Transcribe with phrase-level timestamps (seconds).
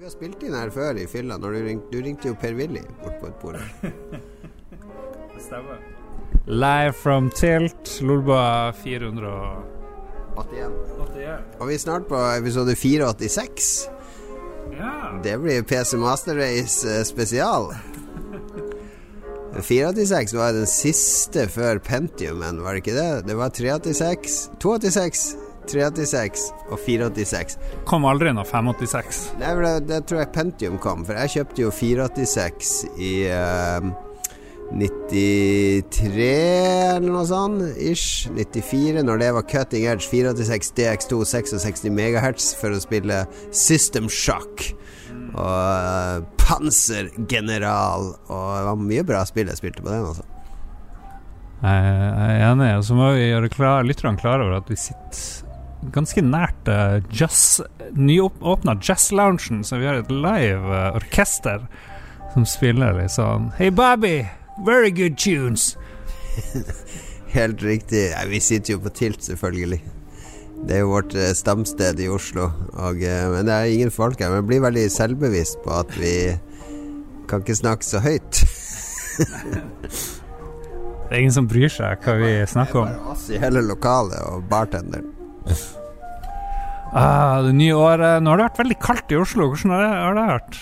[0.00, 1.36] Vi har spilt inn her før i fylla.
[1.36, 3.58] Når du, ringte, du ringte jo Per-Willy bort på et bord.
[5.34, 5.82] Det stemmer.
[6.48, 9.60] Live from Tilt, Lolba 481.
[11.60, 13.68] Og vi er snart på episode 486.
[14.72, 14.94] Ja.
[15.20, 17.68] Det blir PC Master Race eh, spesial.
[19.60, 23.28] 486 var den siste før Pentiumen, var det ikke det?
[23.28, 25.28] Det var 386, 286,
[25.70, 27.58] 386 og 486.
[27.88, 29.24] Kom aldri noe 586.
[29.40, 33.90] Nei, men det, det tror jeg Pentium kom, for jeg kjøpte jo 486 i eh,
[34.70, 36.26] 93
[36.96, 38.28] eller noe sånt, ish.
[38.30, 44.70] 94, når det var cutting edge 486 DX2 66 MHz for å spille System Shock.
[45.30, 48.12] Og uh, Pansergeneral.
[48.30, 50.26] Og det var mye bra spill jeg spilte på den, altså.
[51.60, 51.92] Jeg
[52.24, 52.72] er enig.
[52.78, 55.49] Og så må vi gjøre klar, lytterne klar over at vi sitter
[55.94, 57.60] ganske nært uh, jazz,
[57.96, 61.64] nyåpna jazzloungen, så vi har et live uh, orkester
[62.34, 64.28] som spiller litt sånn Hey, Bobby!
[64.66, 65.76] Very good tunes!
[67.36, 68.10] Helt riktig.
[68.10, 69.80] Ja, vi sitter jo på Tilt, selvfølgelig.
[70.66, 72.50] Det er jo vårt eh, stamsted i Oslo.
[72.74, 74.32] Og, men det er ingen folk her.
[74.32, 76.12] Men jeg blir veldig selvbevisst på at vi
[77.30, 78.42] kan ikke snakke så høyt.
[81.10, 82.86] Det er ingen som bryr seg hva vi snakker om.
[82.86, 85.08] Det er bare oss i hele lokalet og bartenderen.
[86.90, 89.44] Ah, det nye året Nå har det vært veldig kaldt i Oslo.
[89.52, 90.56] Hvordan har det, har det vært?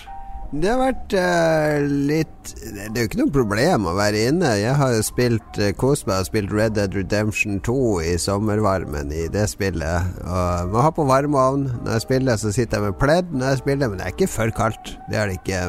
[0.48, 4.54] Det har vært uh, litt Det er jo ikke noe problem å være inne.
[4.56, 7.76] Jeg har jo spilt uh, kost meg og spilt Red Dead Redemption 2
[8.08, 10.20] i sommervarmen i det spillet.
[10.24, 11.66] Og man har på varmeovn.
[11.82, 14.32] Når jeg spiller, så sitter jeg med pledd når jeg spiller, men det er ikke
[14.36, 14.94] for kaldt.
[15.08, 15.60] Det er det ikke.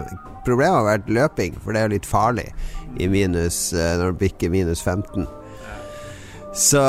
[0.47, 2.47] Problemet har vært løping, for det er jo litt farlig
[2.99, 5.27] i minus uh, når det bikker minus 15.
[6.59, 6.79] Så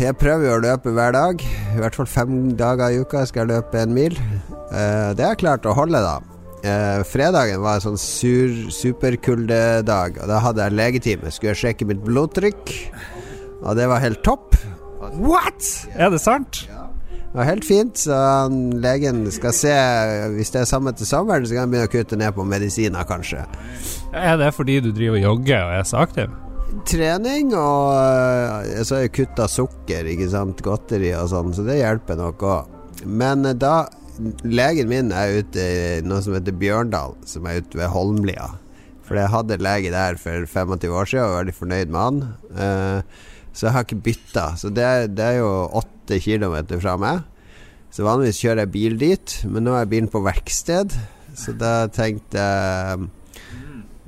[0.00, 1.42] jeg prøver jo å løpe hver dag.
[1.44, 4.16] I hvert fall fem dager i uka skal jeg løpe en mil.
[4.72, 6.20] Uh, det har jeg klart å holde, da.
[6.62, 11.32] Eh, fredagen var en sånn sur, superkuldedag, og da hadde jeg legetime.
[11.34, 12.70] Skulle jeg sjekke mitt blodtrykk,
[13.64, 14.54] og det var helt topp.
[15.18, 15.66] What?!
[15.98, 16.62] Er det sant?
[16.70, 18.14] Det var helt fint, så
[18.76, 19.72] legen skal se
[20.36, 23.08] Hvis det er samme til sommeren, så kan han begynne å kutte ned på medisiner,
[23.08, 23.42] kanskje.
[24.14, 26.41] Er det fordi du driver og jogger og er så aktiv?
[26.88, 31.80] Trening, og uh, så har jeg kutta sukker, ikke sant, godteri og sånn, så det
[31.82, 32.78] hjelper nok òg.
[33.06, 33.74] Men uh, da
[34.44, 38.48] Legen min er ute i noe som heter Bjørndal, som er ute ved Holmlia.
[39.06, 42.20] For jeg hadde lege der for 25 år siden og var veldig fornøyd med han.
[42.52, 44.44] Uh, så jeg har ikke bytta.
[44.60, 45.50] Så det er, det er jo
[45.80, 47.24] 8 kilometer fra meg.
[47.92, 50.94] Så vanligvis kjører jeg bil dit, men nå er bilen på verksted,
[51.36, 53.08] så da tenkte jeg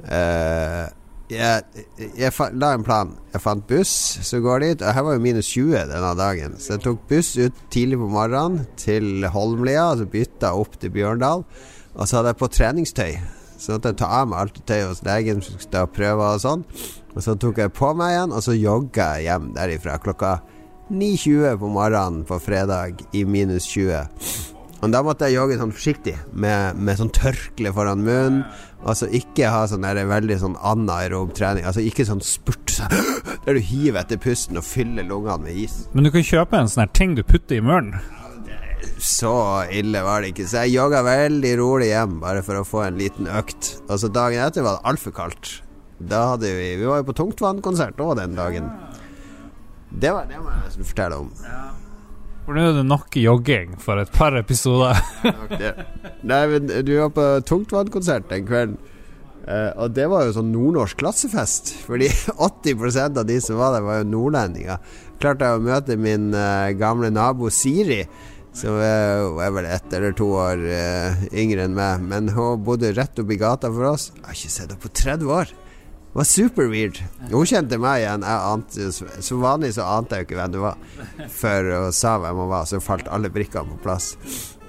[0.08, 0.86] uh,
[1.32, 1.84] jeg,
[2.18, 3.14] jeg la en plan.
[3.32, 3.92] Jeg fant buss
[4.26, 4.82] som går dit.
[4.82, 6.58] Og her var jo minus 20 denne dagen.
[6.60, 10.92] Så jeg tok buss ut tidlig på morgenen til Holmlia, og så bytta opp til
[10.94, 11.46] Bjørndal.
[11.94, 13.12] Og så hadde jeg på treningstøy.
[13.58, 15.40] Så måtte jeg ta av meg alt tøyet hos legen
[15.72, 16.64] da prøver og sånn.
[17.14, 20.34] Og så tok jeg på meg igjen, og så jogga jeg hjem derifra klokka
[20.90, 24.53] 9.20 på morgenen på fredag i minus 20.
[24.84, 28.42] Og da måtte jeg jogge sånn forsiktig, med, med sånn tørkle foran munnen.
[28.84, 31.64] Altså ikke ha sånn der veldig sånn anaerob trening.
[31.64, 32.88] Altså ikke sånn spurt så,
[33.46, 35.78] der du hiver etter pusten og fyller lungene med is.
[35.96, 37.96] Men du kan kjøpe en sånn her ting du putter i munnen.
[39.00, 39.32] Så
[39.72, 40.44] ille var det ikke.
[40.50, 43.78] Så jeg jogga veldig rolig hjem, bare for å få en liten økt.
[43.88, 45.54] Og så dagen etter var det altfor kaldt.
[46.04, 48.68] Da hadde vi Vi var jo på tungtvannkonsert òg den dagen.
[49.94, 51.32] Det, var, det må jeg fortelle om.
[52.44, 54.98] For nå er det nok jogging for et par episoder.
[56.28, 58.76] Nei, men du var på tungtvannkonsert den kvelden.
[59.44, 61.74] Uh, og det var jo sånn nordnorsk klassefest.
[61.86, 62.10] Fordi
[62.48, 64.94] 80% av de som var der, var jo nordlendinger.
[65.20, 68.02] Klarte jeg å møte min uh, gamle nabo Siri.
[68.54, 70.60] Som uh, er vel ett eller to år
[71.32, 72.04] yngre enn meg.
[72.08, 74.10] Men hun bodde rett oppi gata for oss.
[74.16, 75.54] Jeg har ikke sett henne på 30 år.
[76.14, 77.00] Det var super weird.
[77.32, 78.22] Hun kjente meg igjen.
[78.22, 80.76] Ante, som vanlig så ante jeg jo ikke hvem du var.
[81.34, 84.12] Før hun sa hvem hun var, så falt alle brikkene på plass.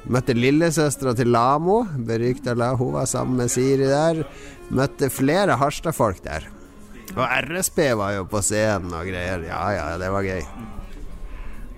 [0.10, 2.72] Møtte lillesøstera til Lamo, berykta La.
[2.80, 4.24] Hun var sammen med Siri der.
[4.74, 6.50] Møtte flere Harstad-folk der.
[7.14, 9.46] Og RSB var jo på scenen og greier.
[9.46, 10.42] Ja ja, det var gøy.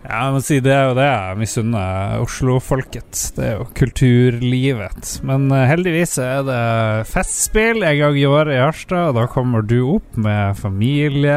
[0.07, 3.09] Ja, jeg må si det er jo det jeg misunner Oslo-folket.
[3.35, 5.09] Det er jo kulturlivet.
[5.27, 9.67] Men uh, heldigvis er det festspill en gang i året i Harstad, og da kommer
[9.67, 11.35] du opp med familie.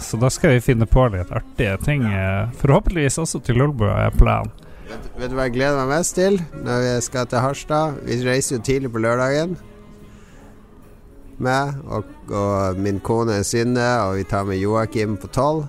[0.00, 2.08] Så da skal vi finne på litt artige ting.
[2.08, 4.48] Uh, forhåpentligvis også til Lolbua er planen.
[4.86, 8.00] Vet, vet, du hva jeg gleder meg mest til når vi skal til Harstad?
[8.08, 9.58] Vi reiser jo tidlig på lørdagen.
[11.36, 15.66] Meg og, og min kone Synne, og vi tar med Joakim på tolv.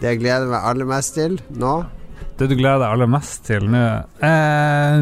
[0.00, 1.74] Det jeg gleder meg aller mest til nå,
[2.36, 3.84] Det du gleder deg aller mest til nå?
[4.20, 4.98] Eh,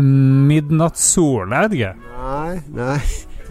[0.50, 1.94] midnattssol, jeg vet ikke.
[2.24, 2.98] Nei, nei,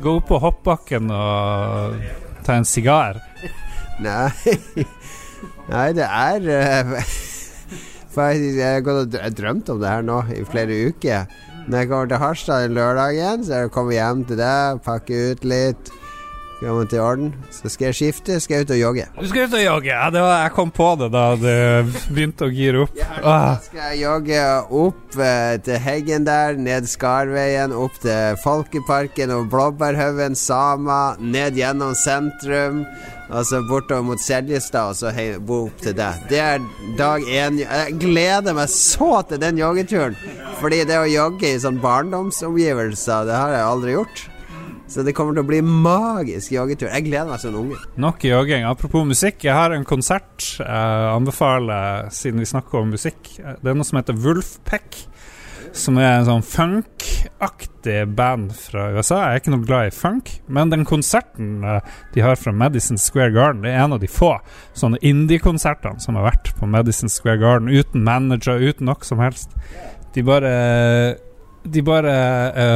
[0.04, 1.98] Gå opp på hoppbakken og
[2.48, 3.20] ta en sigar.
[4.04, 4.30] nei.
[5.70, 6.94] Nei, det er eh,
[8.14, 11.28] Faktisk, jeg har drømt om det her nå i flere uker.
[11.68, 15.92] Når jeg kommer til Harstad lørdagen, så jeg kommer hjem til deg, pakker ut litt,
[16.66, 17.30] komme til orden.
[17.54, 19.06] Så skal jeg skifte, skal jeg ut og jogge.
[19.20, 19.92] Du skal ut og jogge?
[19.92, 21.56] Ja, det var, jeg kom på det da det
[22.10, 22.98] begynte å gire opp.
[23.00, 24.44] Da Ah, skal jeg jogge
[24.84, 31.94] opp eh, til Heggen der, ned Skarveien, opp til Folkeparken og Blåbærhaugen, Sama, ned gjennom
[31.98, 32.84] sentrum.
[33.34, 36.26] Og så bortover mot Seljestad, og så hei, bo opp til deg.
[36.30, 36.60] Det er
[37.00, 37.56] dag én.
[37.64, 40.14] Jeg gleder meg så til den joggeturen.
[40.60, 44.22] Fordi det å jogge i sånn barndomsomgivelser, det har jeg aldri gjort.
[44.88, 46.90] Så det kommer til å bli magisk joggetur.
[46.92, 47.80] Jeg gleder meg som en unge.
[47.98, 48.66] nok jogging.
[48.68, 53.36] Apropos musikk, jeg har en konsert jeg anbefaler, siden vi snakker om musikk.
[53.38, 55.00] Det er noe som heter Wolfpack.
[55.74, 59.24] Som er en sånn funk-aktig band fra USA.
[59.24, 63.00] Jeg er ikke noe glad i funk, men den konserten eh, de har fra Madison
[63.02, 64.36] Square Garden, det er en av de få
[64.78, 69.56] sånne indie-konsertene som har vært på Madison Square Garden, uten manager, uten noe som helst.
[70.14, 70.54] De bare
[71.64, 72.14] De bare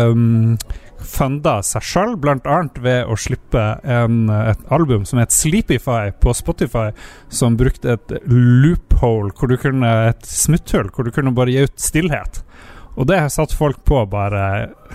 [0.09, 0.57] um,
[1.03, 2.57] funda seg sjøl, bl.a.
[2.83, 6.89] ved å slippe en, et album som het Sleepify på Spotify,
[7.29, 11.79] som brukte et loophole, hvor du kunne, et smutthull, hvor du kunne bare gi ut
[11.81, 12.43] stillhet.
[12.97, 14.45] Og det har satt folk på bare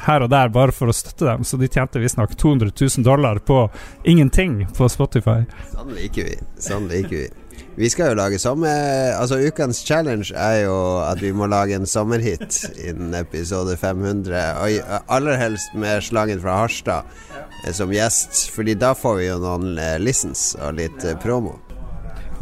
[0.09, 1.45] her og der, bare for å støtte dem.
[1.47, 3.69] Så de tjente visstnok 200 000 dollar på
[4.03, 5.45] ingenting på Spotify.
[5.71, 6.35] Sånn liker vi.
[6.59, 7.29] Sånn liker vi.
[7.75, 9.15] Vi skal jo lage sommer...
[9.17, 14.37] Altså, ukens challenge er jo at vi må lage en sommerhit innen episode 500.
[14.61, 19.41] Og aller helst med slangen fra Harstad eh, som gjest, Fordi da får vi jo
[19.41, 21.57] noen eh, listens og litt eh, promo.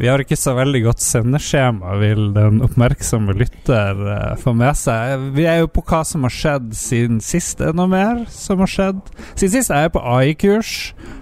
[0.01, 3.99] Vi har ikke så veldig godt sendeskjema, vil den oppmerksomme lytter
[4.41, 5.27] få med seg.
[5.37, 7.61] Vi er jo på hva som har skjedd siden sist.
[7.61, 9.03] Er det noe mer som har skjedd?
[9.35, 10.71] Siden sist er jeg på AI-kurs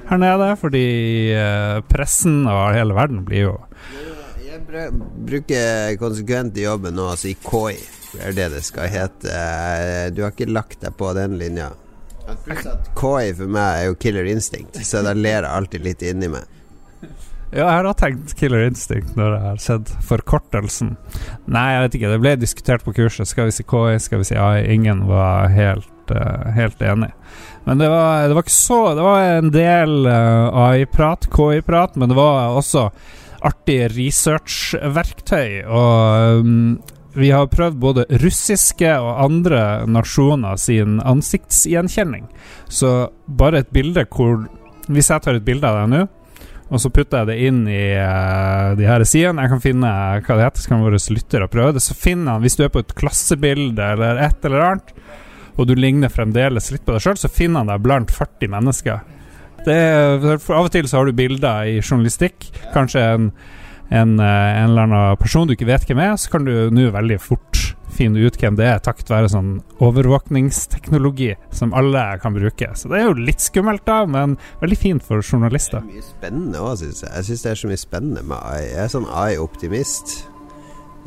[0.08, 0.86] her nede, fordi
[1.92, 3.58] pressen og hele verden blir jo
[3.90, 4.92] Jeg
[5.26, 7.78] bruker konsekvent i jobben nå å si KI.
[8.10, 9.30] Det er det det skal hete.
[9.34, 11.72] Eh, Du har ikke lagt deg på den linja.
[13.00, 16.46] KI for meg er jo killer instinct, så da ler jeg alltid litt inni meg.
[17.50, 20.92] Ja, jeg har da tenkt Killer Instinct når jeg har sett forkortelsen.
[21.50, 22.12] Nei, jeg vet ikke.
[22.12, 23.26] Det ble diskutert på kurset.
[23.26, 24.68] Skal vi si KI, skal vi si AI?
[24.76, 27.10] Ingen var helt, uh, helt enig.
[27.66, 32.14] Men det var, det var ikke så Det var en del uh, AI-prat, KI-prat, men
[32.14, 32.92] det var også
[33.46, 35.66] artige researchverktøy.
[35.66, 36.80] Og um,
[37.20, 42.30] vi har prøvd både russiske og andre nasjoner sin ansiktsgjenkjenning.
[42.70, 44.48] Så bare et bilde hvor
[44.90, 46.06] Hvis jeg tar et bilde av deg nå
[46.70, 49.46] og så putter jeg det inn i uh, de her sidene.
[49.46, 51.82] Jeg kan finne hva det heter, så kan våre lyttere prøve det.
[51.82, 54.94] Så finner han, hvis du er på et klassebilde eller et eller annet,
[55.58, 59.02] og du ligner fremdeles litt på deg sjøl, så finner han deg blant 40 mennesker.
[59.66, 62.50] Det er, Av og til så har du bilder i journalistikk.
[62.74, 63.32] Kanskje en,
[63.90, 66.90] en, eh, en eller annen person du ikke vet hvem er, så kan du nå
[66.96, 67.50] veldig fort
[68.00, 69.52] finne ut hvem det er, takket være sånn
[69.84, 72.72] overvåkningsteknologi som alle kan bruke.
[72.78, 75.84] Så det er jo litt skummelt, da, men veldig fint for journalister.
[75.84, 77.14] Det er mye spennende òg, syns jeg.
[77.18, 78.62] Jeg syns det er så mye spennende med AI.
[78.70, 80.16] Jeg er sånn AI-optimist.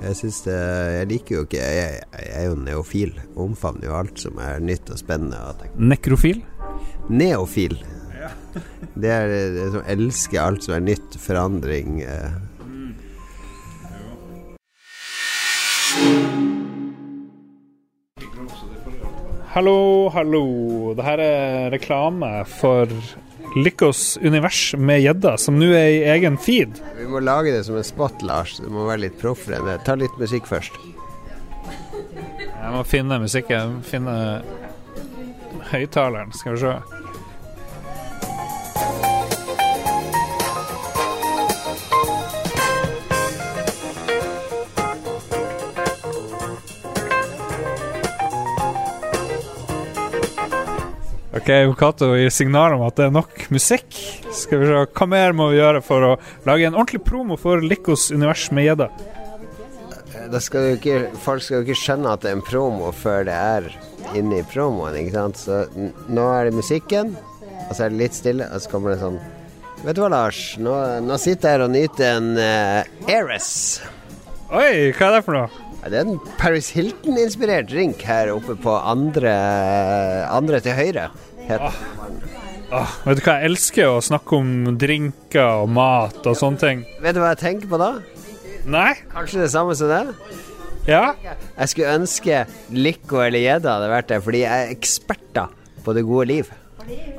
[0.02, 3.12] Jeg syns det Jeg liker jo ikke Jeg, jeg er jo neofil.
[3.38, 5.70] Omfavner jo alt som er nytt og spennende.
[5.76, 6.40] Nekrofil.
[7.12, 7.76] Neofil.
[8.94, 12.02] Det er det som elsker alt som er nytt, forandring.
[12.04, 12.32] eh.
[19.52, 20.94] Hallo, hallo.
[20.96, 22.88] Det her er reklame for
[23.52, 26.78] Lykkos univers med gjedda, som nå er i egen feed.
[26.96, 28.56] Vi må lage det som en spot, Lars.
[28.62, 29.78] Du må være litt proffere enn det.
[29.84, 30.78] Ta litt musikk først.
[32.48, 33.80] Jeg må finne musikken.
[33.84, 34.16] Finne
[35.72, 36.32] høyttaleren.
[36.38, 36.74] Skal vi se.
[51.32, 53.86] Ok, Vokato gir signal om at det er nok musikk.
[54.36, 56.10] Skal vi se, Hva mer må vi gjøre for å
[56.44, 58.90] lage en ordentlig promo for Likos univers med gjedda?
[60.22, 63.70] Ikke, folk skal jo ikke skjønne at det er en promo før det er
[64.12, 65.40] inne i promoen, ikke sant.
[65.40, 65.62] Så
[66.12, 67.16] nå er det musikken,
[67.64, 69.22] og så er det litt stille, og så kommer det sånn
[69.82, 70.38] Vet du hva, Lars?
[70.62, 73.48] Nå, nå sitter jeg her og nyter en uh, Eres.
[74.52, 75.61] Oi, hva er det for noe?
[75.82, 79.32] Det er en Paris Hilton-inspirert drink her oppe på andre,
[80.30, 81.08] andre til høyre.
[81.50, 81.80] Åh.
[82.72, 86.84] Åh, vet du hva, jeg elsker å snakke om drinker og mat og sånne ting.
[87.04, 87.90] Vet du hva jeg tenker på da?
[88.64, 88.94] Nei?
[89.12, 90.00] Kanskje det samme som det?
[90.88, 91.12] Ja?
[91.26, 95.52] Jeg skulle ønske Lico eller Gjedda hadde vært der, fordi jeg er eksperter
[95.84, 96.52] på det gode liv.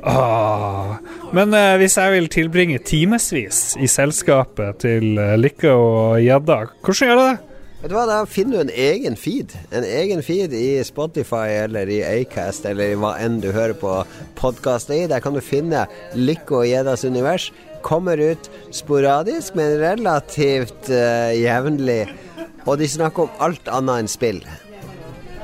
[0.04, 0.96] Åh.
[1.36, 7.12] Men eh, hvis jeg vil tilbringe timevis i selskapet til eh, Lykke og Gjedda, hvordan
[7.12, 7.53] gjør jeg det?
[7.84, 9.50] Vet du hva, Da finner du en egen feed.
[9.68, 13.98] En egen feed i Spotify eller i Acast eller i hva enn du hører på
[14.40, 15.02] podkast i.
[15.04, 15.82] Der kan du finne
[16.16, 17.50] Lykke og Gjeddas univers.
[17.84, 22.08] Kommer ut sporadisk, men relativt uh, jevnlig.
[22.64, 24.40] Og de snakker om alt annet enn spill.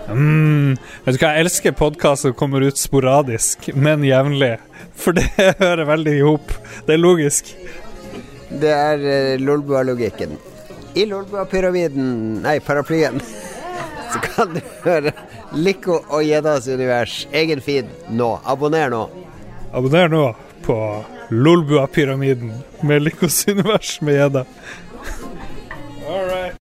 [0.09, 4.55] Mm, vet du hva, jeg elsker podkast som kommer ut sporadisk, men jevnlig.
[4.97, 5.29] For det
[5.61, 6.57] hører veldig i hop.
[6.89, 7.53] Det er logisk.
[8.49, 10.41] Det er uh, Lolbua-logikken.
[10.95, 13.21] I Lolbua-pyramiden, nei, paraplyen,
[14.13, 15.13] så kan du høre
[15.55, 17.27] Lico og Gjeddas univers.
[17.33, 18.33] Egen feed nå.
[18.45, 19.05] Abonner nå.
[19.73, 20.25] Abonner nå
[20.67, 20.77] på
[21.31, 24.45] Lolbua-pyramiden med Likos univers med Gjedda.
[26.11, 26.57] All right.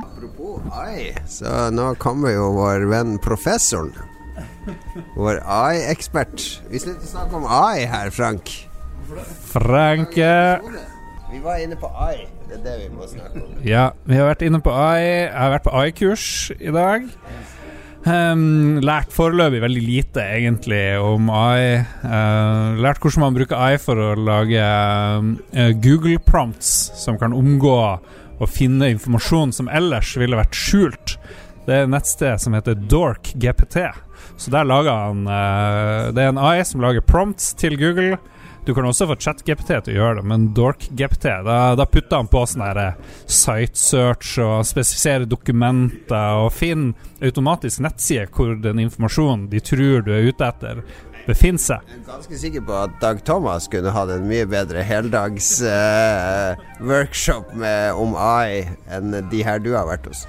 [0.00, 3.92] Apropos AI, så nå kommer jo vår venn professoren.
[5.16, 6.40] Vår AI-ekspert.
[6.72, 8.52] Vi slutter å snakke om AI her, Frank.
[9.52, 10.32] Franke.
[11.28, 12.24] Vi var inne på AI.
[12.48, 13.56] Det er det vi må snakke om.
[13.66, 15.04] Ja, vi har vært inne på AI.
[15.04, 17.08] Jeg har vært på AI-kurs i dag.
[18.08, 21.82] Um, lært foreløpig veldig lite, egentlig, om AI.
[22.00, 27.76] Uh, lært hvordan man bruker AI for å lage uh, Google prompts som kan omgå
[28.38, 31.18] å finne informasjon som ellers ville vært skjult.
[31.66, 33.82] Det er et nettsted som heter Dork GPT.
[34.38, 38.16] Så der lager han uh, Det er en AI som lager prompts til Google.
[38.68, 42.26] Du kan også få ChatGPT til å gjøre det, men DorkGPT Da, da putter han
[42.28, 42.66] på sånn
[43.24, 50.28] site-search og spesifiserer dokumenter og finner automatisk nettside hvor den informasjonen de tror du er
[50.28, 50.84] ute etter,
[51.24, 51.88] befinner seg.
[51.88, 56.60] Jeg er ganske sikker på at Dag Thomas kunne hatt en mye bedre heldags uh,
[56.84, 60.26] workshop med, om AI enn de her du har vært hos.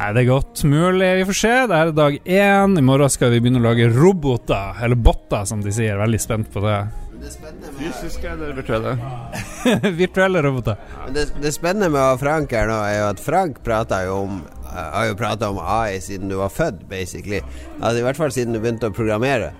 [0.00, 1.14] Er det godt mulig?
[1.22, 1.58] Vi får se.
[1.68, 2.76] Det er dag én.
[2.76, 5.96] I morgen skal vi begynne å lage roboter, eller botter, som de sier.
[6.00, 6.78] Veldig spent på det.
[7.20, 8.96] Det spennende Fysiske eller virtuelle?
[10.02, 10.76] Virtuelle roboter.
[11.04, 14.38] Men det, det spennende med Frank her nå, er jo at Frank prater jo om
[14.40, 17.42] eh, har jo prata om AI siden du var født, basically.
[17.80, 19.52] Altså I hvert fall siden du begynte å programmere.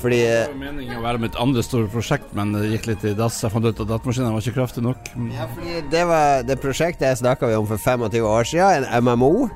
[0.00, 3.04] Fordi Det eh, var meningen å være mitt andre store prosjekt, men det gikk litt
[3.08, 3.42] i dass.
[3.44, 5.12] Jeg fant ut at datamaskinen var ikke kraftig nok.
[5.36, 9.48] Ja, fordi det var det prosjektet jeg snakka om for 25 år siden, en MMO.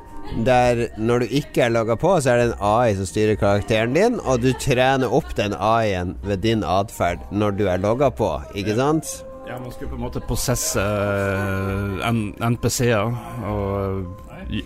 [0.46, 3.96] Der når du ikke er logga på, så er det en AI som styrer karakteren
[3.96, 8.30] din, og du trener opp den AI-en ved din atferd når du er logga på,
[8.54, 9.10] ikke sant?
[9.48, 13.10] Ja, Man skulle på en måte prosesse eh, NPC-er
[13.50, 14.04] og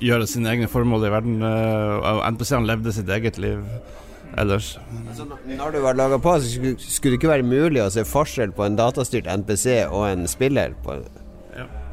[0.05, 1.41] gjøre sine egne formål i verden.
[1.43, 3.65] eh, NPC-ene levde sitt eget liv
[4.37, 4.75] ellers.
[5.09, 8.05] Altså, når du var laga på, så skulle, skulle det ikke være mulig å se
[8.05, 10.75] forskjell på en datastyrt NPC og en spiller.
[10.85, 10.99] På,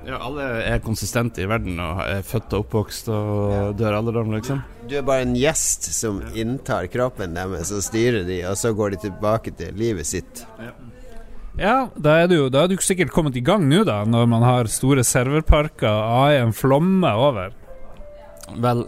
[0.02, 0.14] Ja.
[0.14, 4.64] ja, alle er konsistente i verden og er født og oppvokst og dør alderdom, liksom.
[4.90, 8.96] du er bare en gjest som inntar kroppen deres og styrer de, og så går
[8.96, 10.46] de tilbake til livet sitt.
[11.60, 14.46] Ja, da er, du, da er du sikkert kommet i gang nå, da, når man
[14.48, 17.58] har store serverparker, AI-en flommer over.
[18.62, 18.82] Vel,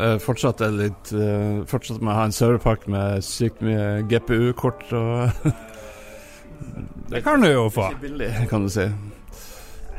[0.00, 4.00] eh, fortsatt er det litt eh, Fortsatt må jeg ha en serverpark med sykt mye
[4.08, 5.50] GPU-kort og
[7.10, 7.90] Det kan du jo få.
[7.90, 8.86] Ikke billig, kan du si.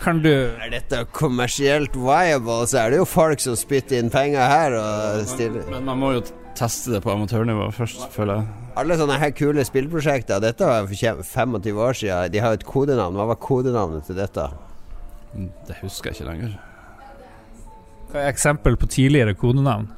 [0.01, 4.48] Kan du Er dette kommersielt viable, så er det jo folk som spytter inn penger
[4.50, 6.24] her og stiller Men man må jo
[6.58, 8.48] teste det på amatørnivå først, føler jeg.
[8.81, 12.34] Alle sånne her kule spillprosjekter Dette var for 25 år siden.
[12.34, 13.17] De har jo et kodenavn.
[13.20, 14.48] Hva var kodenavnet til dette?
[15.67, 16.55] Det husker jeg ikke lenger.
[18.12, 19.89] Hva er eksempel på tidligere kodenavn?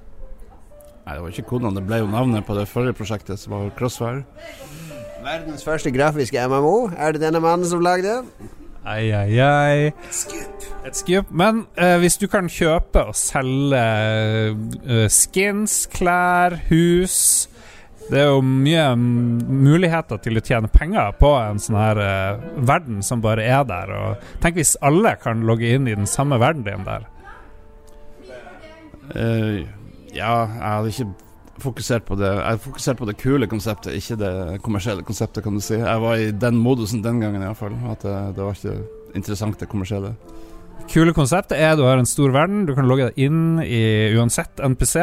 [1.04, 1.80] Nei, det var ikke kodenavn.
[1.80, 4.24] det ble jo navnet på det forrige prosjektet, som var Crossfire.
[5.24, 6.92] Verdens første grafiske MMO.
[6.98, 8.20] Er det denne mannen som lagde?
[8.84, 9.94] Ai, ai, ai.
[10.84, 11.30] Et skup.
[11.32, 17.16] Men eh, hvis du kan kjøpe og selge eh, skins, klær, hus
[18.10, 23.00] Det er jo mye muligheter til å tjene penger på en sånn her eh, verden
[23.08, 23.94] som bare er der.
[23.96, 27.08] Og tenk hvis alle kan logge inn i den samme verden din der.
[29.16, 29.63] Eh,
[30.12, 31.12] ja, jeg hadde ikke
[31.62, 34.34] fokusert på det Jeg fokuserte på det kule konseptet, ikke det
[34.66, 35.76] kommersielle konseptet, kan du si.
[35.78, 37.76] Jeg var i den modusen den gangen, iallfall.
[37.92, 38.78] At det, det var ikke
[39.18, 40.16] interessant, det kommersielle.
[40.92, 42.66] Kule konseptet er du har en stor verden.
[42.68, 44.98] Du kan logge deg inn i uansett NPC,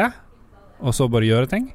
[0.81, 1.71] og så bare gjøre ting.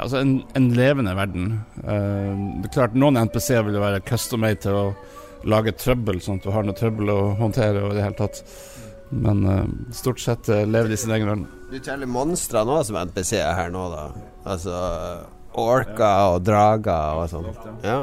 [0.00, 1.52] Altså en, en levende verden.
[1.82, 4.84] Uh, det er klart Noen NPC-er vil jo være custom-made til å
[5.50, 8.42] lage trøbbel, sånn at du har noe trøbbel å håndtere og i det hele tatt.
[9.10, 9.64] Men uh,
[9.96, 11.48] stort sett uh, lever de sin egen verden.
[11.70, 14.08] Du teller monstre nå som NPC-er her nå, da.
[14.48, 14.74] Altså
[15.60, 17.46] orker og drager og sånn.
[17.86, 18.00] Ja.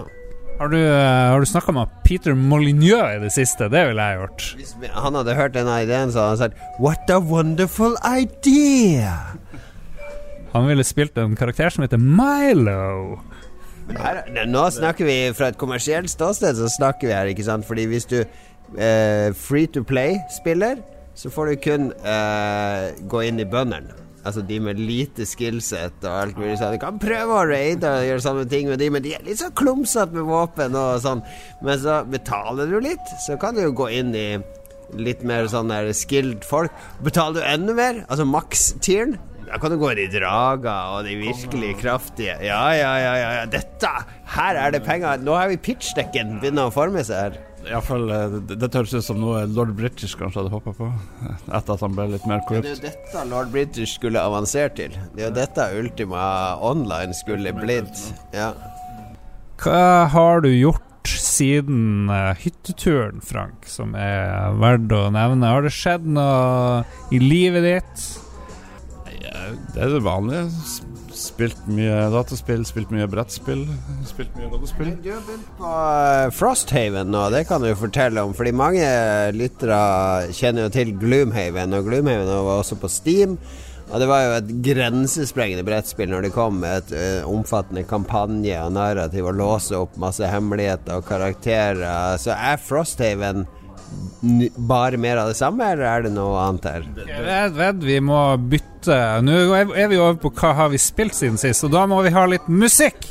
[0.57, 3.67] Har du, uh, har du snakka med Peter Molyneux i det siste?
[3.69, 4.45] Det ville jeg gjort.
[4.57, 9.13] Hvis han hadde hørt denne ideen, så hadde han sagt What a wonderful idea!
[10.55, 13.19] Han ville spilt en karakter som heter Milo.
[13.99, 17.67] Her, nå snakker vi fra et kommersielt ståsted, så snakker vi her, ikke sant?
[17.67, 20.81] Fordi hvis du eh, free to play-spiller,
[21.17, 23.95] så får du kun eh, gå inn i bøndene.
[24.27, 26.75] Altså de med lite skillset og alt mulig sånn.
[26.75, 29.39] Du kan prøve å raide og gjøre samme ting med de, men de er litt
[29.39, 31.23] sånn klumsete med våpen og sånn.
[31.63, 34.27] Men så betaler du litt, så kan du jo gå inn i
[34.99, 36.75] litt mer sånn der skilled folk.
[37.05, 39.15] Betaler du enda mer, altså maks-tieren,
[39.47, 42.35] da kan du gå i drager og de virkelig kraftige.
[42.43, 43.45] Ja, ja, ja, ja.
[43.47, 43.91] Dette!
[44.37, 45.21] Her er det penger.
[45.23, 47.37] Nå har vi pitchdekken begynner å forme seg her.
[47.67, 48.05] Iallfall
[48.47, 50.87] det, det høres ut som noe lord British kanskje hadde håpa på,
[51.27, 52.67] etter at han ble litt mer korrupt.
[52.67, 54.99] Det er jo dette lord British skulle avansere til.
[55.15, 56.27] Det er jo dette Ultima
[56.63, 58.03] Online skulle blitt.
[58.35, 58.51] Ja.
[59.63, 65.51] Hva har du gjort siden uh, hytteturen, Frank, som er verdt å nevne?
[65.55, 66.83] Har det skjedd noe
[67.15, 68.07] i livet ditt?
[69.73, 70.47] Det er det vanlige.
[71.17, 73.63] Spilt mye dataspill, spilt mye brettspill.
[74.05, 74.91] Spilt mye dataspill.
[75.01, 78.35] Du har begynt på uh, Frosthaven nå, det kan du fortelle om.
[78.37, 78.89] Fordi mange
[79.35, 79.79] lyttere
[80.37, 83.37] kjenner jo til Gloomhaven, og Gloomhaven var også på Steam.
[83.87, 88.57] Og det var jo et grensesprengende brettspill når det kom med et uh, omfattende kampanje
[88.61, 92.19] og narrativ og låse opp masse hemmeligheter og karakterer.
[92.21, 93.47] Så er Frosthaven
[94.57, 96.87] bare mer av det samme, eller er det noe annet her?
[96.97, 101.39] Ved, ved, vi må bytte Nå er vi over på hva har vi spilt siden
[101.41, 103.07] sist, og da må vi ha litt musikk.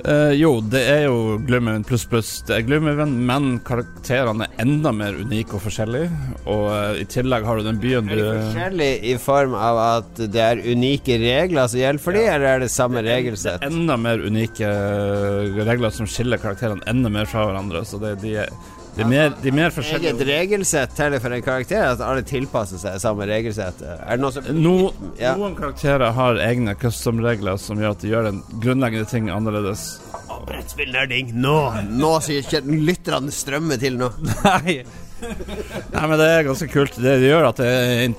[0.00, 2.30] Uh, jo, det er jo Gloomhaven pluss pluss.
[2.48, 6.08] Det er Gloomhaven, men karakterene er enda mer unike og forskjellige.
[6.46, 9.80] Og uh, i tillegg har du den byen du Er det forskjellige i form av
[9.84, 12.36] at det er unike regler som gjelder for dem, ja.
[12.38, 13.60] eller er det samme regelsett?
[13.60, 17.84] Det er enda mer unike uh, regler som skiller karakterene enda mer fra hverandre.
[17.88, 18.54] Så det, de er
[19.00, 20.12] de er mer, de er mer forskjellige.
[20.12, 21.84] Eget regelsett teller for en karakter?
[21.94, 23.80] At alle tilpasser seg samme regelsett?
[23.86, 24.74] Er det noe som no,
[25.20, 25.32] ja.
[25.40, 29.86] Noen karakterer har egne custom-regler som gjør at de gjør en grunnleggende ting annerledes.
[30.28, 31.32] Oh, Brettspillnerding!
[31.40, 31.56] Nå!
[31.88, 34.10] Nå sier lytterne strømmer til nå.
[34.44, 34.82] Nei.
[35.20, 36.96] Nei, men det er ganske kult.
[37.00, 37.72] Det gjør at det,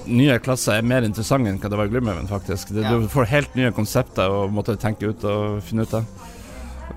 [0.10, 2.74] nye klasser er mer interessante enn hva det var i Glimmerven, faktisk.
[2.76, 2.98] Det, ja.
[2.98, 6.30] Du får helt nye konsepter å måtte tenke ut og finne ut av.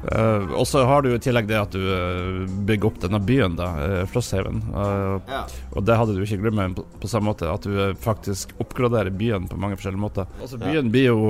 [0.05, 3.57] Uh, og så har du i tillegg det at du uh, bygger opp denne byen,
[3.57, 4.61] da, uh, Frosthaven.
[4.75, 5.45] Uh, ja.
[5.73, 9.49] Og det hadde du ikke glemt på, på, samme måte, at du faktisk oppgraderer byen
[9.49, 10.29] på mange forskjellige måter.
[10.41, 10.93] Altså Byen ja.
[10.97, 11.21] blir jo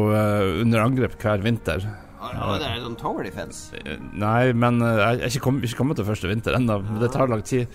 [0.65, 1.87] under angrep hver vinter.
[2.25, 3.77] Ja, det er sånn tower defense?
[4.17, 6.81] Nei, men jeg er ikke kommet, ikke kommet til første vinter ennå.
[7.03, 7.69] Det tar lang tid.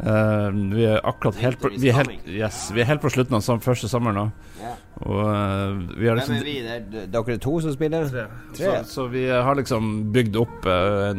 [0.00, 3.36] Uh, vi er akkurat helt på, vi er helt, yes, vi er helt på slutten
[3.36, 4.22] av som, første sommer nå.
[4.56, 4.78] Yeah.
[5.04, 6.54] Og uh, vi har liksom Hvem er vi?
[6.94, 8.06] Det er dere to som spiller?
[8.08, 8.24] Tre.
[8.56, 8.70] Tre.
[8.84, 11.12] Så, så, vi har liksom bygd opp uh,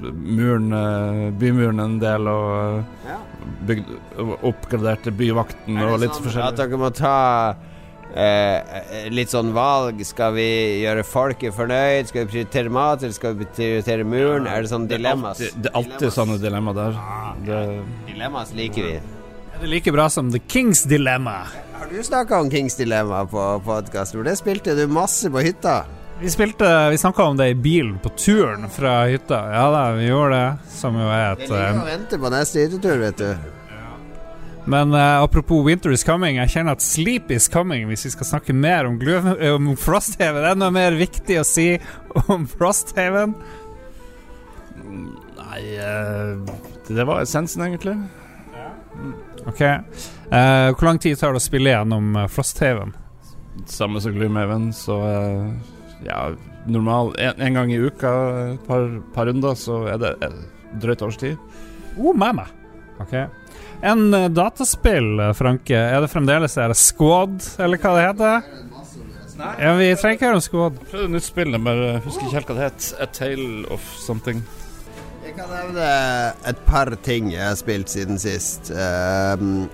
[0.00, 0.74] muren,
[1.38, 3.20] bymuren en del, og ja.
[3.70, 3.94] bygd
[4.50, 6.50] oppgraderte byvakten og litt sånn forskjellig.
[6.50, 7.14] At dere må ta
[8.14, 9.98] Eh, litt sånn valg.
[10.06, 10.46] Skal vi
[10.84, 12.10] gjøre folket fornøyd?
[12.10, 14.46] Skal vi prioritere mat, eller skal vi prioritere muren?
[14.46, 15.42] Er det sånne dilemmas?
[15.42, 17.00] Det er alltid, det er alltid sånne dilemma der.
[17.48, 17.60] Det...
[18.12, 18.94] Dilemmas liker vi.
[19.54, 21.40] Er det like bra som The Kings Dilemma?
[21.78, 24.14] Har du snakka om Kings Dilemma på podkast?
[24.24, 25.82] Det spilte du masse på hytta.
[26.20, 29.40] Vi spilte, vi snakka om det i bilen på turen fra hytta.
[29.52, 30.70] Ja da, vi gjorde det.
[30.70, 33.53] Som jo er et Jeg ligger å vente på neste hyttetur, vet du.
[34.64, 38.28] Men uh, apropos Winter is coming, jeg kjenner at sleep is coming hvis vi skal
[38.30, 40.46] snakke mer om, om Frosthaven.
[40.60, 41.74] Noe mer viktig å si
[42.32, 43.36] om Frosthaven?
[45.44, 46.40] Nei uh,
[46.88, 47.98] Det var essensen, egentlig.
[48.54, 48.70] Ja.
[49.44, 49.62] Ok.
[50.32, 52.96] Uh, hvor lang tid tar det å spille gjennom Frosthaven?
[53.70, 54.96] Samme som Gloomhaven, så
[56.02, 56.24] ja,
[56.66, 58.10] normal en, en, gang i uka,
[58.56, 60.42] et par, par runder, så er det et
[60.82, 61.36] drøyt års tid.
[62.00, 62.48] Oh, mamma.
[63.02, 63.14] Ok
[63.84, 68.50] en uh, dataspill, eh, Franke, er det fremdeles er det Squad, eller hva det heter?
[69.34, 69.52] Nei.
[69.58, 70.76] Ja, vi trenger ikke høre om Squad.
[70.90, 72.90] Prøvde et nytt spill, jeg husker ikke helt hva det het.
[73.02, 74.44] A Tale of Something.
[75.24, 75.88] Jeg kan nevne
[76.46, 78.70] et par ting jeg har spilt siden sist.
[78.70, 79.66] Um,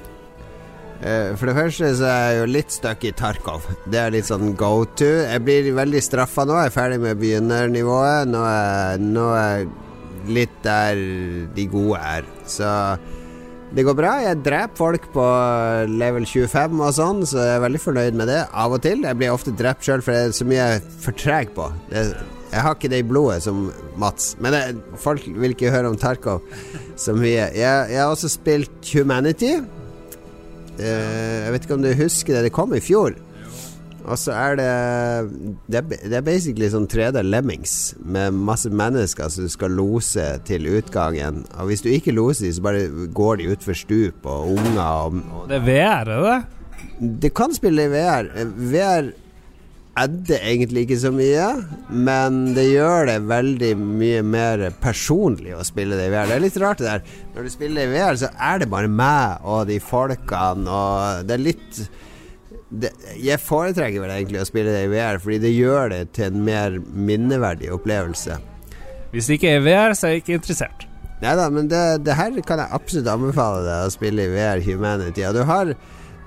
[1.05, 3.69] uh, for det første så er jeg jo litt stuck i Tarkov.
[3.91, 5.11] Det er litt sånn go to.
[5.27, 6.57] Jeg blir veldig straffa nå.
[6.57, 8.33] Jeg er ferdig med begynnernivået.
[8.33, 9.71] Nå er, nå er jeg
[10.41, 11.05] litt der
[11.57, 12.31] de gode er.
[12.49, 12.71] Så
[13.71, 14.17] det går bra.
[14.25, 15.25] Jeg dreper folk på
[15.91, 18.41] level 25 og sånn, så jeg er veldig fornøyd med det.
[18.51, 19.05] Av og til.
[19.07, 21.69] Jeg blir ofte drept sjøl, for det er så mye jeg er for treg på.
[21.93, 22.05] Det,
[22.51, 23.69] jeg har ikke det i blodet som
[24.01, 24.33] Mats.
[24.43, 24.63] Men det,
[24.99, 26.43] folk vil ikke høre om Tarkov
[26.99, 27.47] så mye.
[27.55, 29.53] Jeg, jeg har også spilt Humanity.
[30.81, 32.49] Uh, jeg vet ikke om du husker det.
[32.49, 33.15] Det kom i fjor.
[34.11, 34.71] Og så er det
[35.71, 40.67] Det er, det basically sånn 3D Lemmings med masse mennesker som du skal lose til
[40.71, 41.45] utgangen.
[41.57, 45.23] Og hvis du ikke loser dem, så bare går de utfor stup og unger og,
[45.35, 46.39] og Det er VR, er det?
[47.23, 48.31] Det kan spille i VR.
[48.71, 49.13] VR
[50.01, 51.47] adder egentlig ikke så mye,
[51.91, 56.31] men det gjør det veldig mye mer personlig å spille det i VR.
[56.31, 57.17] Det er litt rart det der.
[57.35, 61.37] Når du spiller i VR, så er det bare meg og de folkene, og det
[61.37, 61.83] er litt
[62.71, 66.31] det, Jeg foretrekker vel egentlig å spille det i VR, fordi det gjør det til
[66.31, 68.39] en mer minneverdig opplevelse.
[69.11, 70.87] Hvis det ikke er VR, så er jeg ikke interessert.
[71.21, 74.63] Nei da, men det, det her kan jeg absolutt anbefale deg å spille i VR
[74.65, 75.27] Humanity.
[75.29, 75.75] Og du har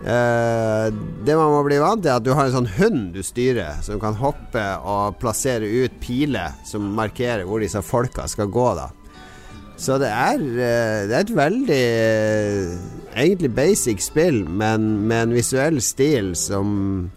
[0.04, 0.90] Uh,
[1.24, 3.78] det man må bli vant til, er at du har en sånn hund du styrer,
[3.86, 8.66] som kan hoppe og plassere ut piler som markerer hvor disse folka skal gå.
[8.76, 8.90] da
[9.84, 12.78] Så det er, uh, det er et veldig uh,
[13.20, 17.12] egentlig basic spill, men med en visuell stil som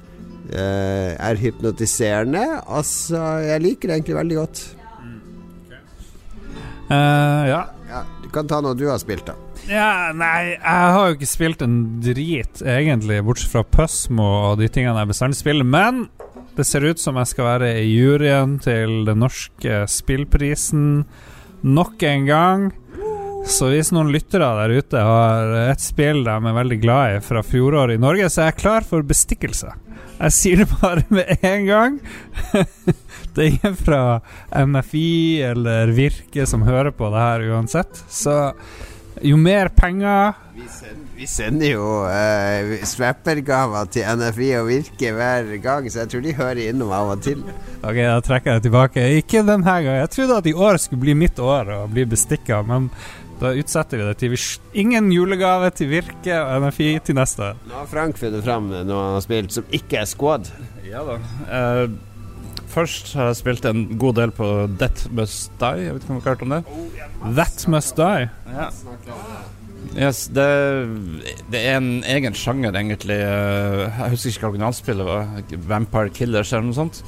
[0.47, 2.45] er hypnotiserende.
[2.71, 4.61] Altså, jeg liker det egentlig veldig godt.
[6.87, 7.65] ja.
[7.91, 8.03] ja.
[8.23, 9.35] Du kan ta noe du har spilt, da.
[9.67, 14.69] Ja, nei, jeg har jo ikke spilt en drit, egentlig, bortsett fra Pøsmo og de
[14.71, 15.67] tingene jeg bestandig spiller.
[15.67, 16.05] Men
[16.57, 21.05] det ser ut som jeg skal være i juryen til den norske spillprisen
[21.63, 22.67] nok en gang.
[23.47, 27.45] Så hvis noen lyttere der ute har et spill de er veldig glad i fra
[27.47, 29.71] fjoråret i Norge, så er jeg klar for bestikkelse.
[30.17, 32.01] Jeg sier det bare med en gang.
[33.37, 34.01] det er ingen fra
[34.51, 35.13] NFI
[35.53, 38.03] eller Virke som hører på det her uansett.
[38.11, 38.37] Så
[39.25, 45.53] jo mer penger Vi sender, vi sender jo uh, swappergaver til NFI og Virke hver
[45.65, 47.43] gang, så jeg tror de hører innom av og til.
[47.83, 49.05] Ok, da trekker jeg det tilbake.
[49.21, 50.01] Ikke denne gangen.
[50.01, 52.89] Jeg trodde at i år skulle bli mitt år og bli bestikka, men
[53.41, 54.41] da utsetter vi det til vi
[54.81, 57.53] ingen julegave til Virke og NFI til neste.
[57.69, 60.49] Nå har Frank funnet fram noe han har spilt som ikke er squad.
[60.89, 61.19] Ja da.
[61.45, 62.16] Uh,
[62.77, 64.47] først har jeg spilt en god del på
[64.81, 65.85] Death Must Die.
[65.87, 66.63] Jeg vet ikke om du har hørt om det?
[67.37, 68.29] That Must Die?
[68.53, 68.71] Ja.
[69.97, 70.45] Yes, det,
[71.53, 73.17] det, er en egen sjanger, egentlig.
[73.17, 75.31] Jeg husker ikke hva originalspillet var.
[75.71, 77.01] Vampire Killers eller noe sånt.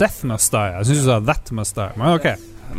[0.00, 0.72] Death Must Die.
[0.78, 2.30] Jeg syns du sa That Must Die, men ok.